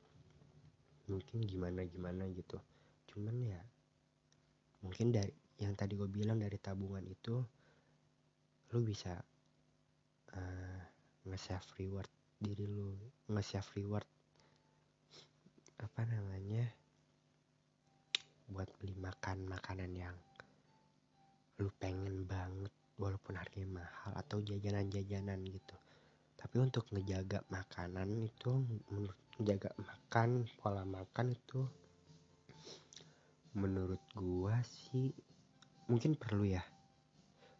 mungkin 1.07 1.45
gimana 1.45 1.85
gimana 1.85 2.25
gitu. 2.31 2.57
Cuman 3.09 3.37
ya 3.41 3.61
mungkin 4.85 5.09
dari 5.09 5.33
yang 5.61 5.73
tadi 5.73 5.95
gue 5.95 6.09
bilang 6.11 6.37
dari 6.37 6.59
tabungan 6.59 7.05
itu 7.07 7.39
lu 8.75 8.79
bisa 8.83 9.15
uh, 10.35 10.81
nge-save 11.25 11.69
reward 11.79 12.11
diri 12.35 12.67
lu 12.67 12.91
nge-save 13.31 13.79
reward 13.79 14.05
apa 15.79 16.01
namanya 16.03 16.67
buat 18.51 18.67
beli 18.77 18.93
makan 18.99 19.47
makanan 19.47 19.91
yang 19.95 20.15
lu 21.57 21.71
pengen 21.79 22.27
banget 22.27 22.71
walaupun 22.99 23.39
harganya 23.39 23.81
mahal 23.81 24.11
atau 24.15 24.43
jajanan-jajanan 24.43 25.39
gitu 25.47 25.75
tapi 26.45 26.61
untuk 26.61 26.85
ngejaga 26.93 27.41
makanan 27.49 28.21
itu 28.21 28.53
menurut 28.93 29.17
menjaga 29.41 29.73
makan 29.81 30.45
pola 30.61 30.85
makan 30.85 31.33
itu 31.33 31.65
menurut 33.57 33.97
gua 34.13 34.61
sih 34.61 35.09
mungkin 35.89 36.13
perlu 36.13 36.45
ya. 36.45 36.61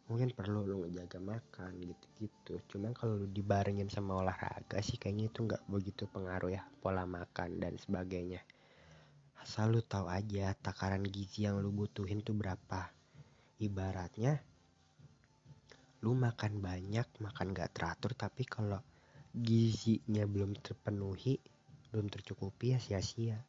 Mungkin 0.06 0.38
perlu 0.38 0.62
lu 0.62 0.86
ngejaga 0.86 1.18
makan 1.18 1.82
gitu-gitu. 1.82 2.62
Cuman 2.70 2.94
kalau 2.94 3.18
lu 3.18 3.26
dibarengin 3.26 3.90
sama 3.90 4.22
olahraga 4.22 4.78
sih 4.78 5.02
kayaknya 5.02 5.34
itu 5.34 5.42
nggak 5.42 5.66
begitu 5.66 6.06
pengaruh 6.06 6.54
ya 6.54 6.62
pola 6.78 7.02
makan 7.02 7.58
dan 7.58 7.74
sebagainya. 7.82 8.38
Asal 9.42 9.74
lu 9.74 9.82
tahu 9.82 10.06
aja 10.06 10.54
takaran 10.62 11.02
gizi 11.02 11.50
yang 11.50 11.58
lu 11.58 11.74
butuhin 11.74 12.22
tuh 12.22 12.38
berapa. 12.38 12.94
Ibaratnya 13.58 14.38
lu 16.04 16.12
makan 16.12 16.60
banyak 16.60 17.08
makan 17.22 17.56
gak 17.56 17.72
teratur 17.72 18.12
tapi 18.12 18.44
kalau 18.44 18.80
gizinya 19.32 20.24
belum 20.24 20.56
terpenuhi 20.60 21.36
belum 21.92 22.12
tercukupi 22.12 22.76
ya 22.76 22.78
sia-sia. 22.80 23.40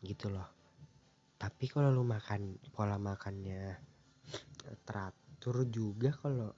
Gitu 0.00 0.32
loh. 0.32 0.48
Tapi 1.36 1.68
kalau 1.68 1.92
lu 1.92 2.00
makan 2.00 2.56
pola 2.72 2.96
makannya 2.96 3.76
teratur 4.88 5.68
juga 5.68 6.16
kalau 6.16 6.48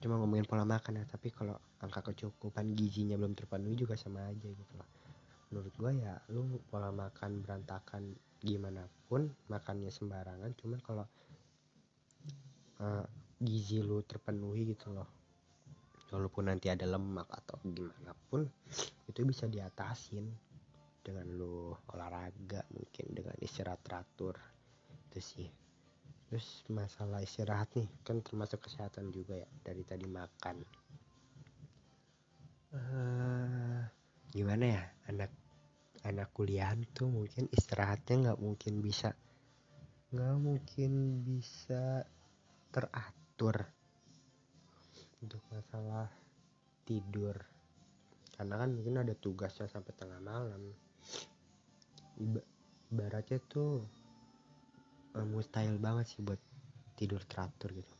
cuma 0.00 0.16
ngomongin 0.20 0.48
pola 0.48 0.64
makan 0.64 1.00
ya 1.00 1.04
tapi 1.08 1.28
kalau 1.32 1.56
angka 1.80 2.12
kecukupan 2.12 2.72
gizinya 2.76 3.16
belum 3.16 3.32
terpenuhi 3.32 3.76
juga 3.80 3.96
sama 3.96 4.28
aja 4.28 4.48
gitu 4.48 4.72
loh. 4.76 4.88
Menurut 5.48 5.72
gue 5.72 5.92
ya 6.04 6.14
lu 6.32 6.60
pola 6.68 6.92
makan 6.92 7.40
berantakan 7.40 8.12
gimana 8.40 8.88
pun 9.08 9.28
makannya 9.52 9.92
sembarangan 9.92 10.56
cuman 10.56 10.80
kalau 10.80 11.04
uh, 12.80 13.04
gizi 13.40 13.80
lu 13.80 14.04
terpenuhi 14.04 14.76
gitu 14.76 14.92
loh. 14.92 15.08
Walaupun 16.12 16.52
nanti 16.52 16.68
ada 16.68 16.84
lemak 16.84 17.24
atau 17.32 17.56
gimana 17.64 18.12
pun 18.28 18.44
itu 19.08 19.20
bisa 19.24 19.48
diatasin 19.48 20.28
dengan 21.00 21.24
lu 21.32 21.72
olahraga 21.96 22.60
mungkin 22.76 23.06
dengan 23.16 23.32
istirahat 23.40 23.80
teratur. 23.80 24.36
Itu 25.08 25.18
sih. 25.24 25.48
Terus 26.28 26.68
masalah 26.68 27.24
istirahat 27.24 27.72
nih 27.80 27.88
kan 28.04 28.20
termasuk 28.20 28.60
kesehatan 28.68 29.08
juga 29.08 29.40
ya 29.40 29.48
dari 29.64 29.82
tadi 29.88 30.04
makan. 30.04 30.56
Uh, 32.70 33.82
gimana 34.30 34.64
ya 34.78 34.84
anak 35.10 35.32
anak 36.06 36.28
kuliah 36.30 36.70
tuh 36.94 37.10
mungkin 37.10 37.50
istirahatnya 37.50 38.30
nggak 38.30 38.40
mungkin 38.44 38.78
bisa 38.78 39.10
nggak 40.14 40.36
mungkin 40.38 40.92
bisa 41.26 42.06
teratur 42.70 43.19
untuk 45.24 45.40
masalah 45.48 46.12
tidur. 46.84 47.32
Karena 48.36 48.60
kan 48.60 48.68
mungkin 48.72 49.00
ada 49.00 49.16
tugasnya 49.16 49.64
sampai 49.64 49.96
tengah 49.96 50.20
malam. 50.20 50.60
Ibaratnya 52.20 53.40
tuh 53.48 53.80
uh, 55.16 55.24
mustahil 55.24 55.80
banget 55.80 56.12
sih 56.12 56.20
buat 56.20 56.40
tidur 57.00 57.24
teratur 57.24 57.80
gitu. 57.80 57.94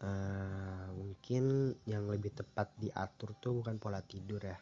Uh, 0.00 0.88
mungkin 0.96 1.76
yang 1.84 2.08
lebih 2.08 2.32
tepat 2.32 2.72
diatur 2.80 3.36
tuh 3.36 3.60
bukan 3.60 3.76
pola 3.76 4.00
tidur 4.00 4.40
ya. 4.40 4.56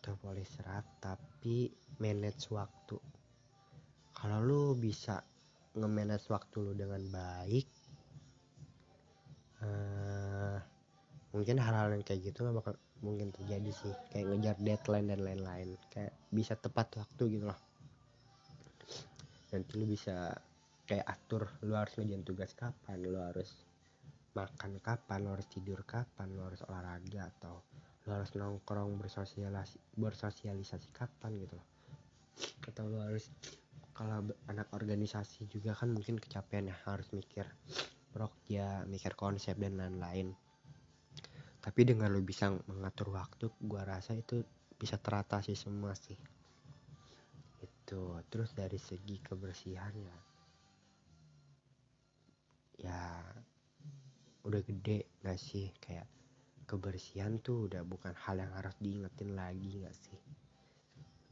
Atau 0.00 0.16
pola 0.16 0.40
istirahat 0.40 0.88
tapi 0.96 1.68
manage 2.00 2.48
waktu. 2.48 2.96
Kalau 4.16 4.38
lu 4.40 4.72
bisa 4.76 5.20
nge-manage 5.72 6.28
waktu 6.28 6.56
lu 6.60 6.72
dengan 6.76 7.00
baik 7.08 7.81
uh, 9.62 10.58
mungkin 11.32 11.56
hal-hal 11.58 11.94
yang 11.94 12.04
kayak 12.04 12.20
gitu 12.28 12.44
gak 12.44 12.56
bakal 12.56 12.74
mungkin 13.02 13.32
terjadi 13.34 13.70
sih. 13.70 13.94
Kayak 14.12 14.26
ngejar 14.30 14.56
deadline 14.60 15.08
dan 15.10 15.20
lain-lain. 15.22 15.68
Kayak 15.90 16.12
bisa 16.30 16.54
tepat 16.58 16.92
waktu 16.98 17.38
gitu 17.38 17.46
loh. 17.48 17.60
Nanti 19.52 19.70
lu 19.76 19.84
bisa 19.88 20.32
kayak 20.82 21.06
atur 21.06 21.46
lu 21.62 21.78
harus 21.78 21.94
ngejalan 21.94 22.26
tugas 22.26 22.52
kapan 22.58 22.98
lu 23.00 23.16
harus 23.16 23.64
makan 24.34 24.82
kapan 24.82 25.24
lu 25.24 25.30
harus 25.32 25.46
tidur 25.48 25.80
kapan 25.86 26.28
lu 26.34 26.42
harus 26.42 26.60
olahraga 26.66 27.30
atau 27.38 27.62
lu 28.02 28.10
harus 28.12 28.34
nongkrong 28.34 28.98
bersosialisasi 28.98 29.78
bersosialisasi 29.94 30.88
kapan 30.90 31.38
gitu 31.38 31.54
loh. 31.54 31.68
Atau 32.66 32.90
lu 32.90 32.98
harus 32.98 33.30
kalau 33.92 34.24
anak 34.48 34.72
organisasi 34.72 35.46
juga 35.52 35.76
kan 35.76 35.92
mungkin 35.92 36.16
kecapean 36.16 36.72
ya 36.72 36.76
harus 36.88 37.12
mikir 37.12 37.44
ya 38.48 38.84
mikir 38.84 39.16
konsep 39.16 39.56
dan 39.56 39.80
lain-lain. 39.80 40.36
Tapi 41.62 41.80
dengan 41.86 42.10
lu 42.10 42.20
bisa 42.26 42.50
mengatur 42.66 43.14
waktu 43.14 43.46
gua 43.62 43.86
rasa 43.86 44.18
itu 44.18 44.42
bisa 44.74 44.98
teratasi 44.98 45.54
semua 45.54 45.94
sih. 45.94 46.18
Gitu. 47.62 48.02
Terus 48.26 48.50
dari 48.52 48.76
segi 48.82 49.22
kebersihan 49.22 49.94
ya 49.94 50.16
ya 52.82 53.22
udah 54.42 54.60
gede 54.66 55.22
gak 55.22 55.38
sih? 55.38 55.70
Kayak 55.78 56.10
kebersihan 56.66 57.38
tuh 57.38 57.70
udah 57.70 57.86
bukan 57.86 58.10
hal 58.26 58.42
yang 58.42 58.50
harus 58.58 58.74
diingetin 58.82 59.38
lagi 59.38 59.86
gak 59.86 59.94
sih? 59.94 60.18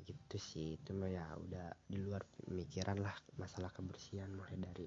Gitu 0.06 0.36
sih. 0.38 0.78
Itu 0.78 0.94
mah 0.94 1.10
ya 1.10 1.26
udah 1.34 1.74
di 1.90 1.98
luar 1.98 2.22
pemikiran 2.46 3.02
lah 3.02 3.18
masalah 3.34 3.74
kebersihan 3.74 4.30
mulai 4.30 4.54
dari 4.54 4.86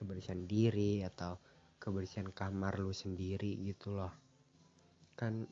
kebersihan 0.00 0.48
diri 0.48 1.04
atau 1.04 1.36
kebersihan 1.76 2.32
kamar 2.32 2.80
lu 2.80 2.96
sendiri 2.96 3.60
gitu 3.60 3.92
loh. 3.92 4.12
Kan 5.12 5.44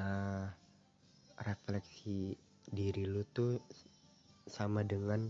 uh, 0.00 0.48
refleksi 1.44 2.32
diri 2.64 3.04
lu 3.04 3.20
tuh 3.28 3.60
sama 4.48 4.80
dengan 4.80 5.28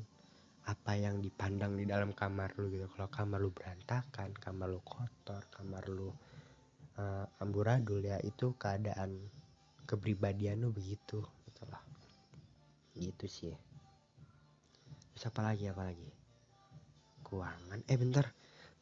apa 0.70 0.94
yang 0.94 1.18
dipandang 1.18 1.74
di 1.74 1.90
dalam 1.90 2.14
kamar 2.14 2.54
lu 2.54 2.70
gitu. 2.70 2.86
Kalau 2.94 3.10
kamar 3.10 3.42
lu 3.42 3.50
berantakan 3.50 4.30
kamar 4.38 4.70
lu 4.70 4.78
kotor 4.86 5.42
kamar 5.50 5.82
lu 5.90 6.14
uh, 7.02 7.26
amburadul 7.42 7.98
ya 7.98 8.22
itu 8.22 8.54
keadaan 8.54 9.18
kepribadian 9.90 10.62
lu 10.62 10.70
begitu 10.70 11.18
gitu 11.26 11.62
lah 11.66 11.82
gitu 12.94 13.26
sih. 13.26 13.54
Terus 15.18 15.24
apa 15.26 15.42
lagi 15.42 15.66
apa 15.66 15.90
lagi 15.90 16.19
keuangan. 17.30 17.86
Eh 17.86 17.94
bentar. 17.94 18.26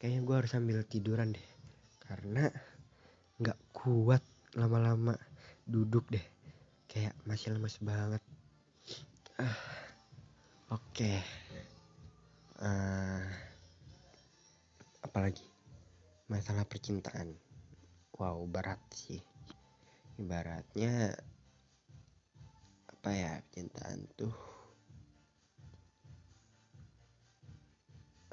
Kayaknya 0.01 0.21
gue 0.25 0.35
harus 0.41 0.51
sambil 0.51 0.81
tiduran 0.89 1.37
deh. 1.37 1.47
Karena 2.01 2.49
nggak 3.37 3.59
kuat 3.77 4.25
lama-lama 4.57 5.13
duduk 5.69 6.09
deh. 6.09 6.25
Kayak 6.89 7.13
masih 7.29 7.53
lemes 7.53 7.77
banget. 7.85 8.25
Uh, 9.37 9.45
oke. 10.73 10.81
Okay. 10.97 11.21
uh, 12.65 12.65
eh, 12.65 13.23
apalagi? 15.05 15.45
Masalah 16.33 16.65
percintaan. 16.65 17.37
Wow 18.17 18.49
berat 18.49 18.81
sih. 18.97 19.21
Ibaratnya 20.19 21.15
apa 22.99 23.15
ya 23.15 23.39
percintaan 23.47 24.11
tuh 24.19 24.58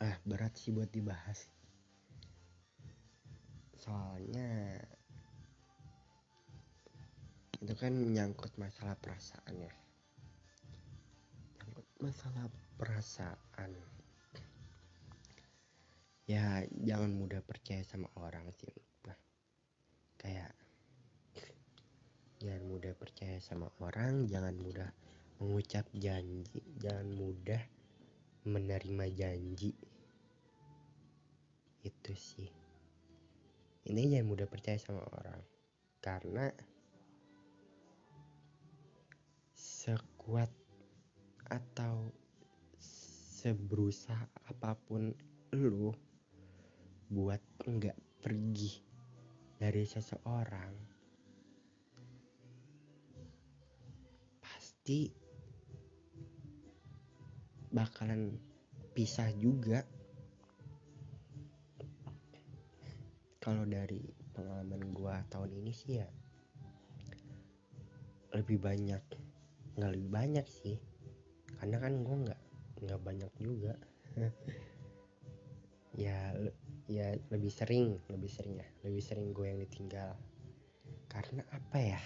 eh 0.03 0.15
berat 0.27 0.51
sih 0.59 0.75
buat 0.75 0.91
dibahas. 0.91 1.47
Soalnya 3.79 4.75
itu 7.63 7.73
kan 7.79 7.95
menyangkut 7.95 8.51
masalah 8.59 8.99
perasaan 8.99 9.55
ya. 9.55 9.73
Masalah 12.03 12.51
perasaan. 12.75 13.71
Ya 16.27 16.65
jangan 16.83 17.15
mudah 17.15 17.39
percaya 17.45 17.85
sama 17.87 18.11
orang 18.19 18.51
sih. 18.59 18.73
Nah 19.07 19.17
kayak 20.19 20.51
jangan 22.43 22.63
mudah 22.67 22.93
percaya 22.99 23.39
sama 23.39 23.71
orang 23.79 24.27
jangan 24.27 24.53
mudah 24.59 24.91
mengucap 25.39 25.87
janji 25.95 26.59
jangan 26.77 27.07
mudah 27.15 27.63
menerima 28.45 29.05
janji. 29.09 29.73
Itu 31.81 32.13
sih. 32.13 32.49
Ini 33.85 34.01
jangan 34.09 34.25
mudah 34.29 34.47
percaya 34.49 34.77
sama 34.77 35.05
orang. 35.05 35.41
Karena 36.01 36.49
sekuat 39.53 40.49
atau 41.49 42.09
seberusaha 42.81 44.25
apa 44.49 44.73
pun 44.73 45.13
lu 45.53 45.93
buat 47.13 47.41
enggak 47.69 47.97
pergi 48.17 48.81
dari 49.61 49.85
seseorang 49.85 50.73
pasti 54.41 55.24
bakalan 57.75 58.31
pisah 58.95 59.27
juga. 59.35 59.83
Kalau 63.43 63.67
dari 63.67 63.99
pengalaman 64.31 64.95
gua 64.95 65.19
tahun 65.27 65.59
ini 65.59 65.75
sih 65.75 65.99
ya 65.99 66.07
lebih 68.31 68.59
banyak 68.59 69.03
nggak 69.75 69.91
lebih 69.91 70.09
banyak 70.09 70.47
sih. 70.47 70.79
Karena 71.59 71.83
kan 71.83 71.93
gue 72.03 72.15
nggak 72.31 72.41
nggak 72.87 73.01
banyak 73.03 73.31
juga. 73.43 73.75
Ya 75.95 76.35
ya 76.91 77.15
lebih 77.31 77.47
sering 77.47 77.95
lebih 78.11 78.27
sering 78.27 78.59
ya 78.59 78.67
lebih 78.83 78.99
sering 78.99 79.31
gue 79.31 79.47
yang 79.47 79.63
ditinggal. 79.63 80.11
Karena 81.07 81.39
apa 81.55 81.79
ya? 81.79 82.01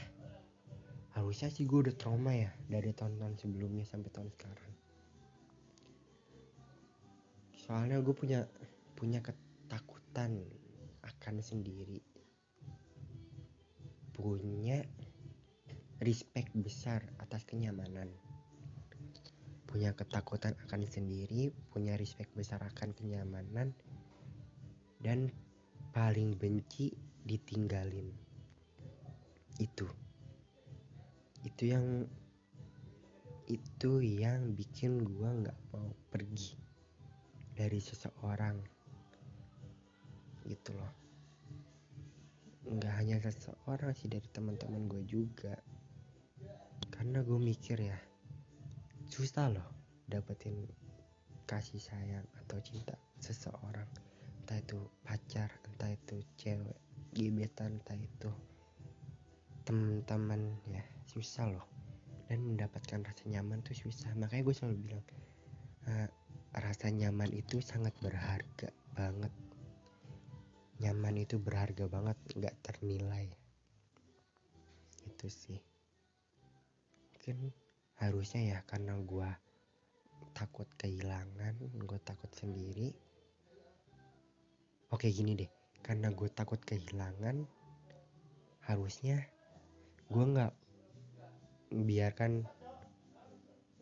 Harusnya 1.17 1.49
sih 1.49 1.65
gue 1.65 1.89
udah 1.89 1.97
trauma 1.97 2.38
ya 2.38 2.53
dari 2.69 2.93
tahun-tahun 2.93 3.41
sebelumnya 3.41 3.89
sampai 3.89 4.13
tahun 4.13 4.29
sekarang 4.29 4.68
soalnya 7.69 8.01
gue 8.01 8.17
punya 8.17 8.49
punya 8.97 9.21
ketakutan 9.21 10.41
akan 11.05 11.38
sendiri. 11.38 12.01
Punya 14.10 14.82
respect 16.01 16.49
besar 16.58 17.05
atas 17.21 17.45
kenyamanan. 17.45 18.10
Punya 19.69 19.93
ketakutan 19.93 20.58
akan 20.65 20.82
sendiri 20.89 21.53
punya 21.69 21.93
respect 21.93 22.34
besar 22.34 22.58
akan 22.58 22.89
kenyamanan 22.97 23.77
dan 24.97 25.29
paling 25.93 26.34
benci 26.41 26.97
ditinggalin. 27.21 28.10
Itu. 29.62 29.86
Itu 31.45 31.69
yang 31.69 32.10
itu 33.45 34.01
yang 34.01 34.58
bikin 34.58 35.05
gua 35.05 35.38
nggak 35.38 35.60
mau 35.69 35.93
pergi 36.10 36.59
dari 37.60 37.84
seseorang. 37.84 38.56
Gitu 40.48 40.72
loh. 40.72 40.93
Nggak 42.72 42.93
hanya 42.95 43.19
seseorang 43.19 43.91
sih 43.91 44.08
dari 44.08 44.24
teman-teman 44.32 44.88
gue 44.88 45.04
juga. 45.04 45.60
Karena 46.88 47.19
gue 47.19 47.36
mikir 47.36 47.84
ya 47.84 48.00
susah 49.12 49.52
loh 49.52 49.67
dapetin 50.08 50.69
kasih 51.43 51.84
sayang 51.84 52.24
atau 52.39 52.63
cinta 52.63 52.95
seseorang. 53.19 53.89
Entah 54.45 54.63
itu 54.63 54.80
pacar 55.04 55.52
entah 55.67 55.91
itu 55.91 56.24
cewek 56.39 56.80
gebetan 57.12 57.84
entah 57.84 58.00
itu 58.00 58.32
teman-teman 59.67 60.56
ya 60.72 60.86
susah 61.12 61.52
loh. 61.52 61.67
Dan 62.30 62.45
mendapatkan 62.45 63.02
rasa 63.02 63.26
nyaman 63.26 63.65
tuh 63.65 63.74
susah. 63.74 64.13
Makanya 64.13 64.45
gue 64.45 64.56
selalu 64.56 64.78
bilang 64.86 65.06
rasa 66.54 66.90
nyaman 66.90 67.30
itu 67.30 67.62
sangat 67.62 67.94
berharga 68.02 68.74
banget. 68.98 69.30
Nyaman 70.82 71.22
itu 71.22 71.38
berharga 71.38 71.86
banget 71.86 72.18
nggak 72.34 72.56
ternilai. 72.66 73.30
Itu 75.06 75.30
sih. 75.30 75.62
Mungkin 77.14 77.54
harusnya 78.02 78.58
ya 78.58 78.60
karena 78.66 78.98
gue 78.98 79.30
takut 80.34 80.66
kehilangan 80.80 81.54
gue 81.86 82.00
takut 82.02 82.32
sendiri. 82.34 82.96
Oke 84.90 85.14
gini 85.14 85.38
deh. 85.38 85.52
Karena 85.86 86.10
gue 86.10 86.30
takut 86.34 86.58
kehilangan 86.66 87.46
harusnya 88.66 89.22
gue 90.10 90.26
nggak 90.26 90.54
biarkan 91.70 92.50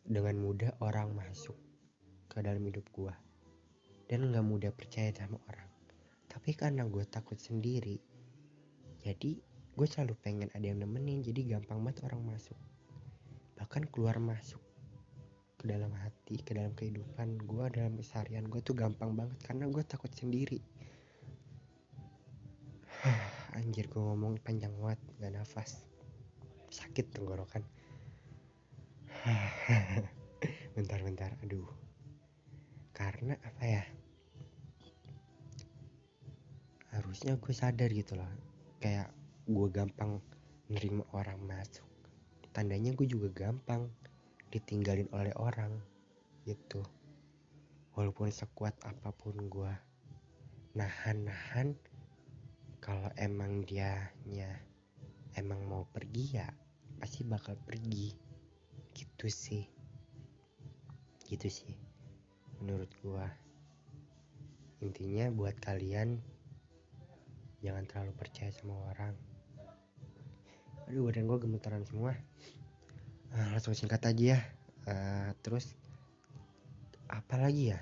dengan 0.07 0.35
mudah 0.39 0.71
orang 0.83 1.15
masuk 1.15 1.66
ke 2.37 2.45
dalam 2.45 2.61
hidup 2.61 2.85
gue 2.93 3.09
dan 4.05 4.29
nggak 4.29 4.45
mudah 4.45 4.69
percaya 4.69 5.09
sama 5.09 5.41
orang. 5.49 5.65
Tapi 6.29 6.53
karena 6.53 6.85
gue 6.85 7.01
takut 7.09 7.41
sendiri 7.41 7.97
jadi 9.01 9.41
gue 9.73 9.87
selalu 9.89 10.13
pengen 10.21 10.53
ada 10.53 10.61
yang 10.61 10.85
nemenin 10.85 11.25
jadi 11.25 11.57
gampang 11.57 11.81
banget 11.81 12.05
orang 12.05 12.21
masuk. 12.29 12.53
Bahkan 13.57 13.89
keluar 13.89 14.21
masuk 14.21 14.61
ke 15.57 15.65
dalam 15.65 15.89
hati 15.97 16.37
ke 16.45 16.53
dalam 16.53 16.77
kehidupan 16.77 17.41
gue 17.41 17.65
dalam 17.73 17.97
keseharian 17.97 18.45
gue 18.45 18.61
tuh 18.61 18.77
gampang 18.77 19.17
banget 19.17 19.41
karena 19.41 19.65
gue 19.65 19.81
takut 19.81 20.13
sendiri. 20.13 20.61
Anjir 23.57 23.89
gue 23.89 23.97
ngomong 23.97 24.37
panjang 24.45 24.77
banget 24.77 25.01
gak 25.17 25.33
nafas. 25.33 25.81
Sakit 26.69 27.17
tenggorokan. 27.17 27.65
Bentar-bentar 30.77 31.33
aduh 31.41 31.86
karena 32.97 33.37
apa 33.45 33.61
ya? 33.61 33.85
Harusnya 36.97 37.37
gue 37.37 37.53
sadar 37.53 37.93
gitu 37.93 38.17
loh. 38.17 38.33
Kayak 38.81 39.13
gue 39.45 39.67
gampang 39.69 40.17
nerima 40.73 41.05
orang 41.13 41.37
masuk. 41.45 41.85
Tandanya 42.49 42.97
gue 42.97 43.05
juga 43.05 43.29
gampang 43.29 43.85
ditinggalin 44.49 45.05
oleh 45.13 45.29
orang 45.37 45.77
gitu. 46.49 46.81
Walaupun 47.93 48.33
sekuat 48.33 48.73
apa 48.81 49.13
pun 49.13 49.37
gue 49.45 49.73
nahan-nahan 50.73 51.77
kalau 52.81 53.13
emang 53.13 53.61
dianya 53.61 54.57
emang 55.37 55.61
mau 55.69 55.85
pergi 55.85 56.41
ya 56.41 56.49
pasti 56.97 57.21
bakal 57.29 57.53
pergi. 57.61 58.09
Gitu 58.97 59.29
sih. 59.29 59.69
Gitu 61.29 61.45
sih 61.45 61.86
menurut 62.61 62.89
gua. 63.01 63.27
Intinya 64.81 65.29
buat 65.33 65.57
kalian 65.57 66.21
jangan 67.61 67.83
terlalu 67.89 68.13
percaya 68.13 68.53
sama 68.53 68.77
orang. 68.93 69.13
Aduh 70.87 71.09
badan 71.09 71.27
gua 71.27 71.41
gemetaran 71.41 71.83
semua. 71.83 72.13
Uh, 73.33 73.47
langsung 73.51 73.75
singkat 73.75 74.01
aja 74.07 74.37
ya. 74.37 74.39
Uh, 74.87 75.29
terus 75.43 75.75
apa 77.11 77.35
lagi 77.35 77.75
ya? 77.75 77.79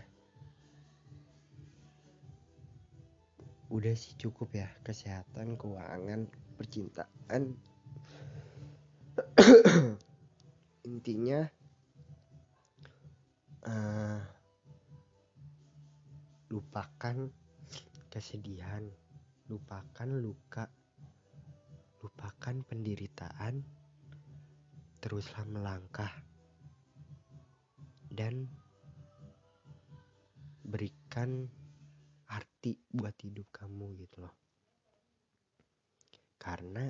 Udah 3.69 3.93
sih 3.93 4.17
cukup 4.17 4.55
ya. 4.55 4.69
Kesehatan 4.81 5.59
keuangan 5.59 6.25
percintaan. 6.57 7.59
Intinya 10.89 11.45
uh, 13.65 14.19
lupakan 16.49 17.29
kesedihan. 18.09 18.85
Lupakan 19.47 20.09
luka. 20.09 20.65
Lupakan 22.01 22.55
penderitaan. 22.65 23.63
Teruslah 25.01 25.45
melangkah. 25.45 26.11
Dan 28.09 28.47
berikan 30.65 31.45
arti 32.31 32.79
buat 32.89 33.13
hidup 33.21 33.51
kamu 33.53 33.95
gitu 34.01 34.25
loh. 34.25 34.35
Karena 36.39 36.89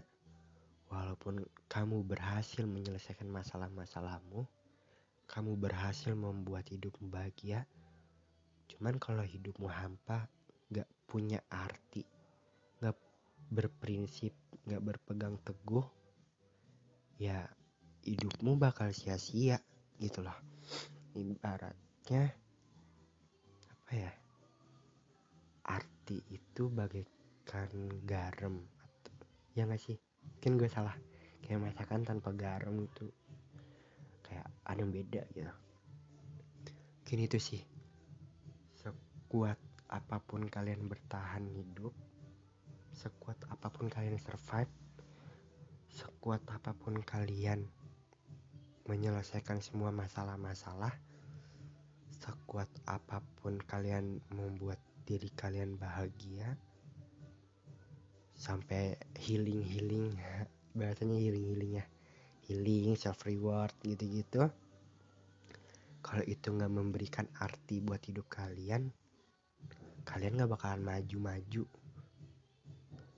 Walaupun 0.95 1.41
kamu 1.65 2.05
berhasil 2.05 2.61
menyelesaikan 2.63 3.25
masalah-masalahmu, 3.25 4.45
kamu 5.25 5.51
berhasil 5.57 6.13
membuat 6.13 6.69
hidupmu 6.69 7.09
bahagia. 7.09 7.65
Cuman 8.69 8.97
kalau 8.97 9.21
hidupmu 9.21 9.69
hampa, 9.69 10.25
gak 10.71 10.89
punya 11.05 11.41
arti, 11.49 12.01
gak 12.81 12.97
berprinsip, 13.51 14.33
gak 14.65 14.81
berpegang 14.81 15.37
teguh, 15.45 15.85
ya 17.21 17.45
hidupmu 18.05 18.57
bakal 18.57 18.89
sia-sia 18.89 19.61
gitu 20.01 20.25
loh. 20.25 20.37
Ibaratnya 21.15 22.23
apa 23.71 23.91
ya? 23.93 24.11
Arti 25.65 26.21
itu 26.29 26.69
bagaikan 26.69 27.69
garam, 28.05 28.61
ya 29.57 29.65
gak 29.65 29.81
sih? 29.81 29.97
mungkin 30.45 30.61
gue 30.61 30.69
salah 30.69 30.93
kayak 31.41 31.57
masakan 31.57 32.05
tanpa 32.05 32.29
garam 32.33 32.77
itu 32.77 33.09
kayak 34.25 34.45
ada 34.65 34.77
yang 34.81 34.93
beda 34.93 35.21
gitu 35.33 35.53
mungkin 37.01 37.19
itu 37.25 37.37
sih 37.37 37.61
sekuat 39.35 39.59
apa 39.91 40.23
pun 40.23 40.47
kalian 40.47 40.87
bertahan 40.87 41.43
hidup 41.51 41.91
sekuat 42.95 43.35
apa 43.51 43.67
pun 43.67 43.91
kalian 43.91 44.15
survive 44.15 44.71
sekuat 45.91 46.39
apa 46.47 46.71
pun 46.71 47.03
kalian 47.03 47.67
menyelesaikan 48.87 49.59
semua 49.59 49.91
masalah-masalah 49.91 50.95
sekuat 52.15 52.71
apa 52.87 53.19
pun 53.43 53.59
kalian 53.59 54.23
membuat 54.31 54.79
diri 55.03 55.27
kalian 55.35 55.75
bahagia 55.75 56.55
sampai 58.39 58.95
healing 59.19 59.67
healing 59.67 60.15
bahasanya 60.79 61.19
healing 61.19 61.43
healing 61.43 61.83
ya 61.83 61.85
healing 62.47 62.95
self 62.95 63.19
reward 63.27 63.75
gitu 63.83 64.07
gitu 64.07 64.47
kalau 65.99 66.23
itu 66.23 66.55
nggak 66.55 66.71
memberikan 66.71 67.27
arti 67.35 67.83
buat 67.83 67.99
hidup 67.99 68.31
kalian 68.31 68.95
kalian 70.05 70.37
nggak 70.39 70.51
bakalan 70.53 70.81
maju 70.85 71.17
maju 71.19 71.63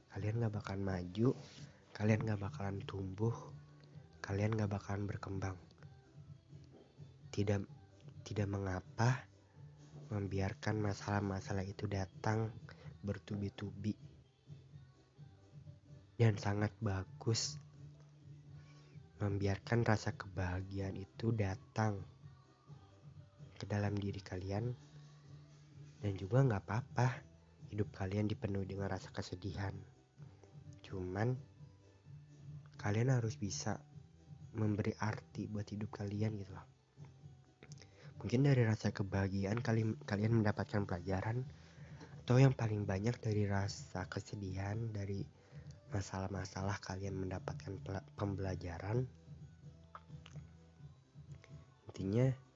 kalian 0.10 0.36
nggak 0.42 0.56
bakalan 0.56 0.84
maju 0.88 1.30
kalian 1.94 2.22
nggak 2.26 2.42
bakalan 2.42 2.78
tumbuh 2.88 3.36
kalian 4.28 4.60
nggak 4.60 4.68
bakalan 4.76 5.08
berkembang. 5.08 5.56
Tidak 7.32 7.64
tidak 8.28 8.48
mengapa 8.52 9.24
membiarkan 10.12 10.84
masalah-masalah 10.84 11.64
itu 11.64 11.88
datang 11.88 12.52
bertubi-tubi. 13.00 13.96
Dan 16.20 16.36
sangat 16.36 16.76
bagus 16.84 17.56
membiarkan 19.24 19.88
rasa 19.88 20.12
kebahagiaan 20.12 21.00
itu 21.00 21.32
datang 21.32 22.04
ke 23.56 23.64
dalam 23.64 23.96
diri 23.96 24.20
kalian 24.20 24.76
dan 26.08 26.16
juga 26.16 26.40
nggak 26.40 26.64
apa-apa 26.64 27.20
hidup 27.68 27.92
kalian 27.92 28.32
dipenuhi 28.32 28.64
dengan 28.64 28.88
rasa 28.88 29.12
kesedihan. 29.12 29.76
Cuman 30.80 31.36
kalian 32.80 33.12
harus 33.12 33.36
bisa 33.36 33.76
memberi 34.56 34.96
arti 35.04 35.52
buat 35.52 35.68
hidup 35.68 35.92
kalian 35.92 36.40
gitu 36.40 36.56
loh. 36.56 36.64
Mungkin 38.24 38.48
dari 38.48 38.64
rasa 38.64 38.96
kebahagiaan 38.96 39.60
kalian 39.60 40.00
kalian 40.08 40.40
mendapatkan 40.40 40.88
pelajaran 40.88 41.44
atau 42.24 42.40
yang 42.40 42.56
paling 42.56 42.88
banyak 42.88 43.20
dari 43.20 43.44
rasa 43.44 44.08
kesedihan 44.08 44.80
dari 44.96 45.28
masalah-masalah 45.92 46.80
kalian 46.88 47.20
mendapatkan 47.20 47.84
pembelajaran. 48.16 49.04
Intinya 51.92 52.47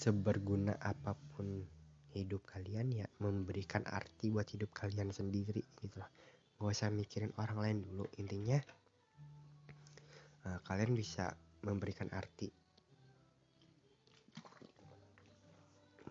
seberguna 0.00 0.80
apa 0.80 1.12
pun 1.12 1.60
hidup 2.16 2.48
kalian 2.48 2.88
ya 3.04 3.06
memberikan 3.20 3.84
arti 3.84 4.32
buat 4.32 4.48
hidup 4.48 4.72
kalian 4.72 5.12
sendiri 5.12 5.60
gitu 5.76 6.00
loh 6.00 6.08
gak 6.60 6.72
usah 6.76 6.92
mikirin 6.92 7.32
orang 7.40 7.58
lain 7.60 7.76
dulu. 7.84 8.04
Intinya 8.20 8.60
uh, 10.48 10.60
kalian 10.64 10.92
bisa 10.96 11.32
memberikan 11.64 12.08
arti 12.12 12.48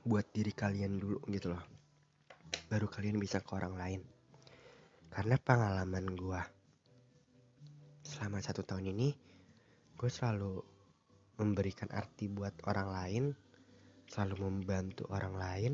buat 0.05 0.25
diri 0.33 0.53
kalian 0.53 0.97
dulu 0.97 1.21
gitu 1.29 1.53
loh 1.53 1.61
baru 2.69 2.85
kalian 2.85 3.17
bisa 3.17 3.41
ke 3.41 3.51
orang 3.57 3.73
lain. 3.73 4.01
Karena 5.09 5.41
pengalaman 5.41 6.05
gue 6.13 6.41
selama 8.05 8.37
satu 8.41 8.61
tahun 8.61 8.93
ini 8.93 9.09
gue 9.97 10.09
selalu 10.09 10.61
memberikan 11.41 11.89
arti 11.89 12.29
buat 12.29 12.53
orang 12.69 12.89
lain 12.93 13.25
selalu 14.09 14.49
membantu 14.49 15.05
orang 15.13 15.35
lain 15.37 15.73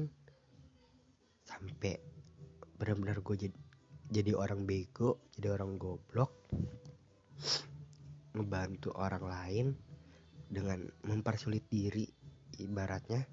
sampai 1.47 1.95
benar-benar 2.75 3.23
gue 3.23 3.47
jadi 3.47 3.57
jadi 4.11 4.31
orang 4.37 4.67
bego 4.67 5.23
jadi 5.39 5.55
orang 5.55 5.79
goblok 5.79 6.29
ngebantu 8.35 8.91
orang 8.99 9.23
lain 9.23 9.67
dengan 10.51 10.83
mempersulit 11.07 11.63
diri. 11.71 12.05
Ibaratnya 12.55 13.23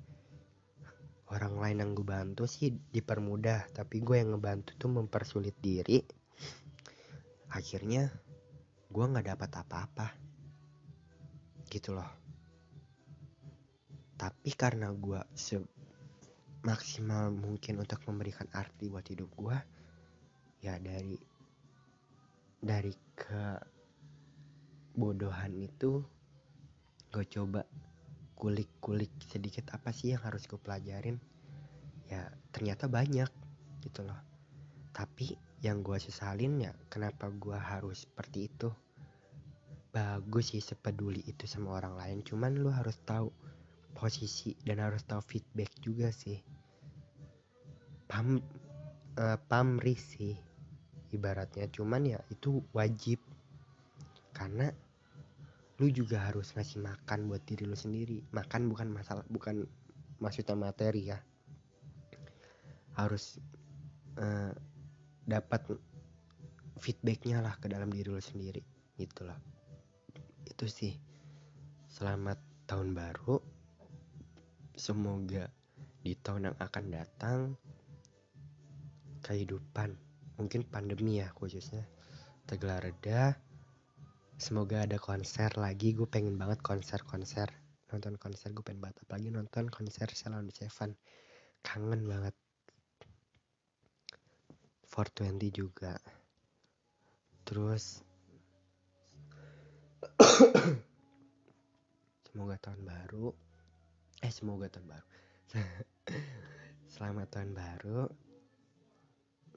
orang 1.30 1.54
lain 1.58 1.76
yang 1.82 1.90
gue 1.94 2.06
bantu 2.06 2.46
sih 2.46 2.70
dipermudah 2.70 3.70
tapi 3.74 4.02
gue 4.02 4.18
yang 4.22 4.38
ngebantu 4.38 4.78
tuh 4.78 4.90
mempersulit 4.90 5.58
diri. 5.58 6.02
Akhirnya 7.50 8.10
gue 8.88 9.04
nggak 9.04 9.34
dapat 9.34 9.50
apa-apa. 9.66 10.06
Gitu 11.66 11.94
loh 11.94 12.21
tapi 14.22 14.54
karena 14.54 14.87
gue 14.94 15.18
maksimal 16.62 17.35
mungkin 17.35 17.82
untuk 17.82 18.06
memberikan 18.06 18.46
arti 18.54 18.87
buat 18.87 19.02
hidup 19.02 19.26
gue 19.35 19.58
ya 20.62 20.78
dari 20.78 21.18
dari 22.62 22.94
ke 23.18 23.58
bodohan 24.94 25.50
itu 25.58 26.06
gue 27.11 27.26
coba 27.26 27.66
kulik-kulik 28.38 29.11
sedikit 29.26 29.74
apa 29.74 29.90
sih 29.90 30.14
yang 30.14 30.22
harus 30.22 30.46
gue 30.46 30.58
pelajarin 30.62 31.18
ya 32.06 32.22
ternyata 32.54 32.87
banyak 32.87 33.26
gitu 33.82 34.06
loh. 34.06 34.22
Tapi 34.94 35.35
yang 35.66 35.82
gue 35.82 35.98
sesalin 35.98 36.62
ya 36.62 36.70
kenapa 36.87 37.26
gue 37.26 37.58
harus 37.58 38.06
seperti 38.06 38.46
itu? 38.46 38.70
Bagus 39.90 40.54
sih 40.54 40.62
sepeduli 40.62 41.26
itu 41.26 41.50
sama 41.50 41.74
orang 41.74 41.98
lain 41.98 42.18
cuman 42.22 42.54
lu 42.54 42.70
harus 42.70 43.02
tahu 43.02 43.28
posisi 43.92 44.57
dan 44.64 44.83
harus 44.83 45.05
tahu 45.05 45.20
feedback 45.22 45.70
juga 45.78 46.11
sih. 46.11 46.40
Pam 48.09 48.40
uh, 49.16 49.38
pamrih 49.48 49.96
sih 49.96 50.37
ibaratnya. 51.12 51.68
Cuman 51.70 52.02
ya 52.09 52.20
itu 52.33 52.64
wajib. 52.72 53.20
Karena 54.33 54.72
lu 55.78 55.88
juga 55.92 56.24
harus 56.24 56.52
ngasih 56.57 56.81
makan 56.81 57.28
buat 57.28 57.44
diri 57.44 57.68
lu 57.68 57.76
sendiri. 57.76 58.24
Makan 58.33 58.68
bukan 58.72 58.88
masalah 58.90 59.24
bukan 59.28 59.68
maksudnya 60.18 60.57
materi 60.57 61.12
ya. 61.12 61.18
Harus 62.96 63.40
uh, 64.18 64.52
dapat 65.24 65.78
feedbacknya 66.83 67.40
lah 67.44 67.55
ke 67.61 67.70
dalam 67.70 67.92
diri 67.92 68.09
lu 68.09 68.20
sendiri. 68.20 68.61
Gitu 68.96 69.22
loh. 69.24 69.38
Itu 70.48 70.66
sih. 70.68 70.96
Selamat 71.92 72.40
tahun 72.64 72.96
baru 72.96 73.62
semoga 74.83 75.47
di 76.03 76.18
tahun 76.18 76.51
yang 76.51 76.59
akan 76.59 76.85
datang 76.90 77.55
kehidupan 79.23 79.95
mungkin 80.35 80.66
pandemi 80.66 81.23
ya 81.23 81.31
khususnya 81.31 81.87
tergelar 82.51 82.83
reda. 82.83 83.38
Semoga 84.35 84.83
ada 84.83 84.99
konser 84.99 85.55
lagi. 85.55 85.95
Gue 85.95 86.11
pengen 86.11 86.35
banget 86.35 86.59
konser-konser. 86.66 87.47
Nonton 87.95 88.18
konser 88.18 88.51
gue 88.51 88.66
pengen 88.66 88.83
banget. 88.83 89.07
Apalagi 89.07 89.31
nonton 89.31 89.71
konser 89.71 90.11
Salon 90.18 90.51
Seven. 90.51 90.99
Kangen 91.62 92.03
banget. 92.03 92.35
420 94.90 95.55
juga. 95.55 95.95
Terus 97.47 98.03
semoga 102.27 102.59
tahun 102.59 102.83
baru 102.83 103.51
eh 104.22 104.32
semoga 104.32 104.70
tahun 104.70 104.87
baru 104.87 105.08
selamat 106.94 107.26
tahun 107.28 107.50
baru 107.52 108.00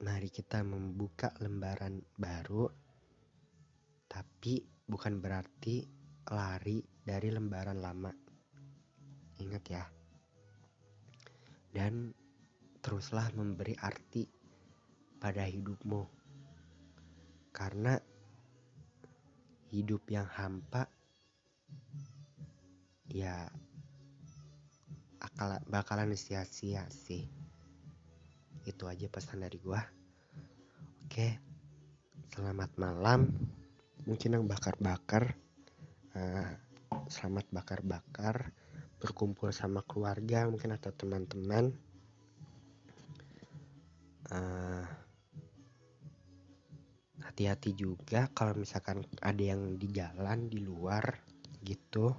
mari 0.02 0.28
kita 0.28 0.60
membuka 0.66 1.32
lembaran 1.40 2.02
baru 2.18 2.68
tapi 4.10 4.62
bukan 4.86 5.18
berarti 5.18 5.82
lari 6.30 6.82
dari 7.02 7.28
lembaran 7.30 7.78
lama. 7.78 8.10
Ingat 9.38 9.64
ya. 9.68 9.84
Dan 11.70 12.14
teruslah 12.80 13.28
memberi 13.36 13.76
arti 13.76 14.24
pada 15.20 15.44
hidupmu. 15.44 16.02
Karena 17.52 17.98
hidup 19.68 20.06
yang 20.08 20.26
hampa 20.30 20.86
ya 23.10 23.50
bakalan 25.68 26.16
sia-sia 26.16 26.88
sih. 26.88 27.28
Itu 28.64 28.88
aja 28.88 29.06
pesan 29.06 29.44
dari 29.44 29.60
gua. 29.60 29.84
Oke. 31.06 31.38
Selamat 32.32 32.68
malam 32.76 33.32
mungkin 34.06 34.38
yang 34.38 34.44
bakar-bakar 34.46 35.34
uh, 36.14 36.48
selamat 37.10 37.50
bakar-bakar 37.50 38.54
berkumpul 39.02 39.50
sama 39.50 39.82
keluarga 39.82 40.46
mungkin 40.46 40.78
atau 40.78 40.94
teman-teman 40.94 41.74
uh, 44.30 44.86
hati-hati 47.26 47.74
juga 47.74 48.30
kalau 48.30 48.54
misalkan 48.54 49.02
ada 49.18 49.42
yang 49.42 49.74
di 49.74 49.90
jalan 49.90 50.46
di 50.46 50.62
luar 50.62 51.18
gitu 51.66 52.14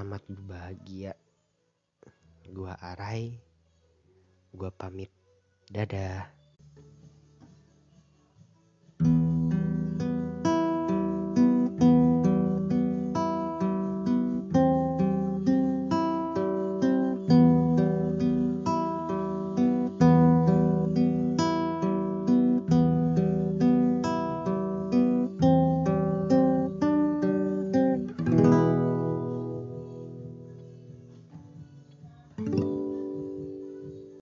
selamat 0.00 0.32
berbahagia. 0.32 1.12
Gua 2.48 2.72
Arai. 2.80 3.36
Gua 4.48 4.72
pamit. 4.72 5.12
Dadah. 5.68 6.39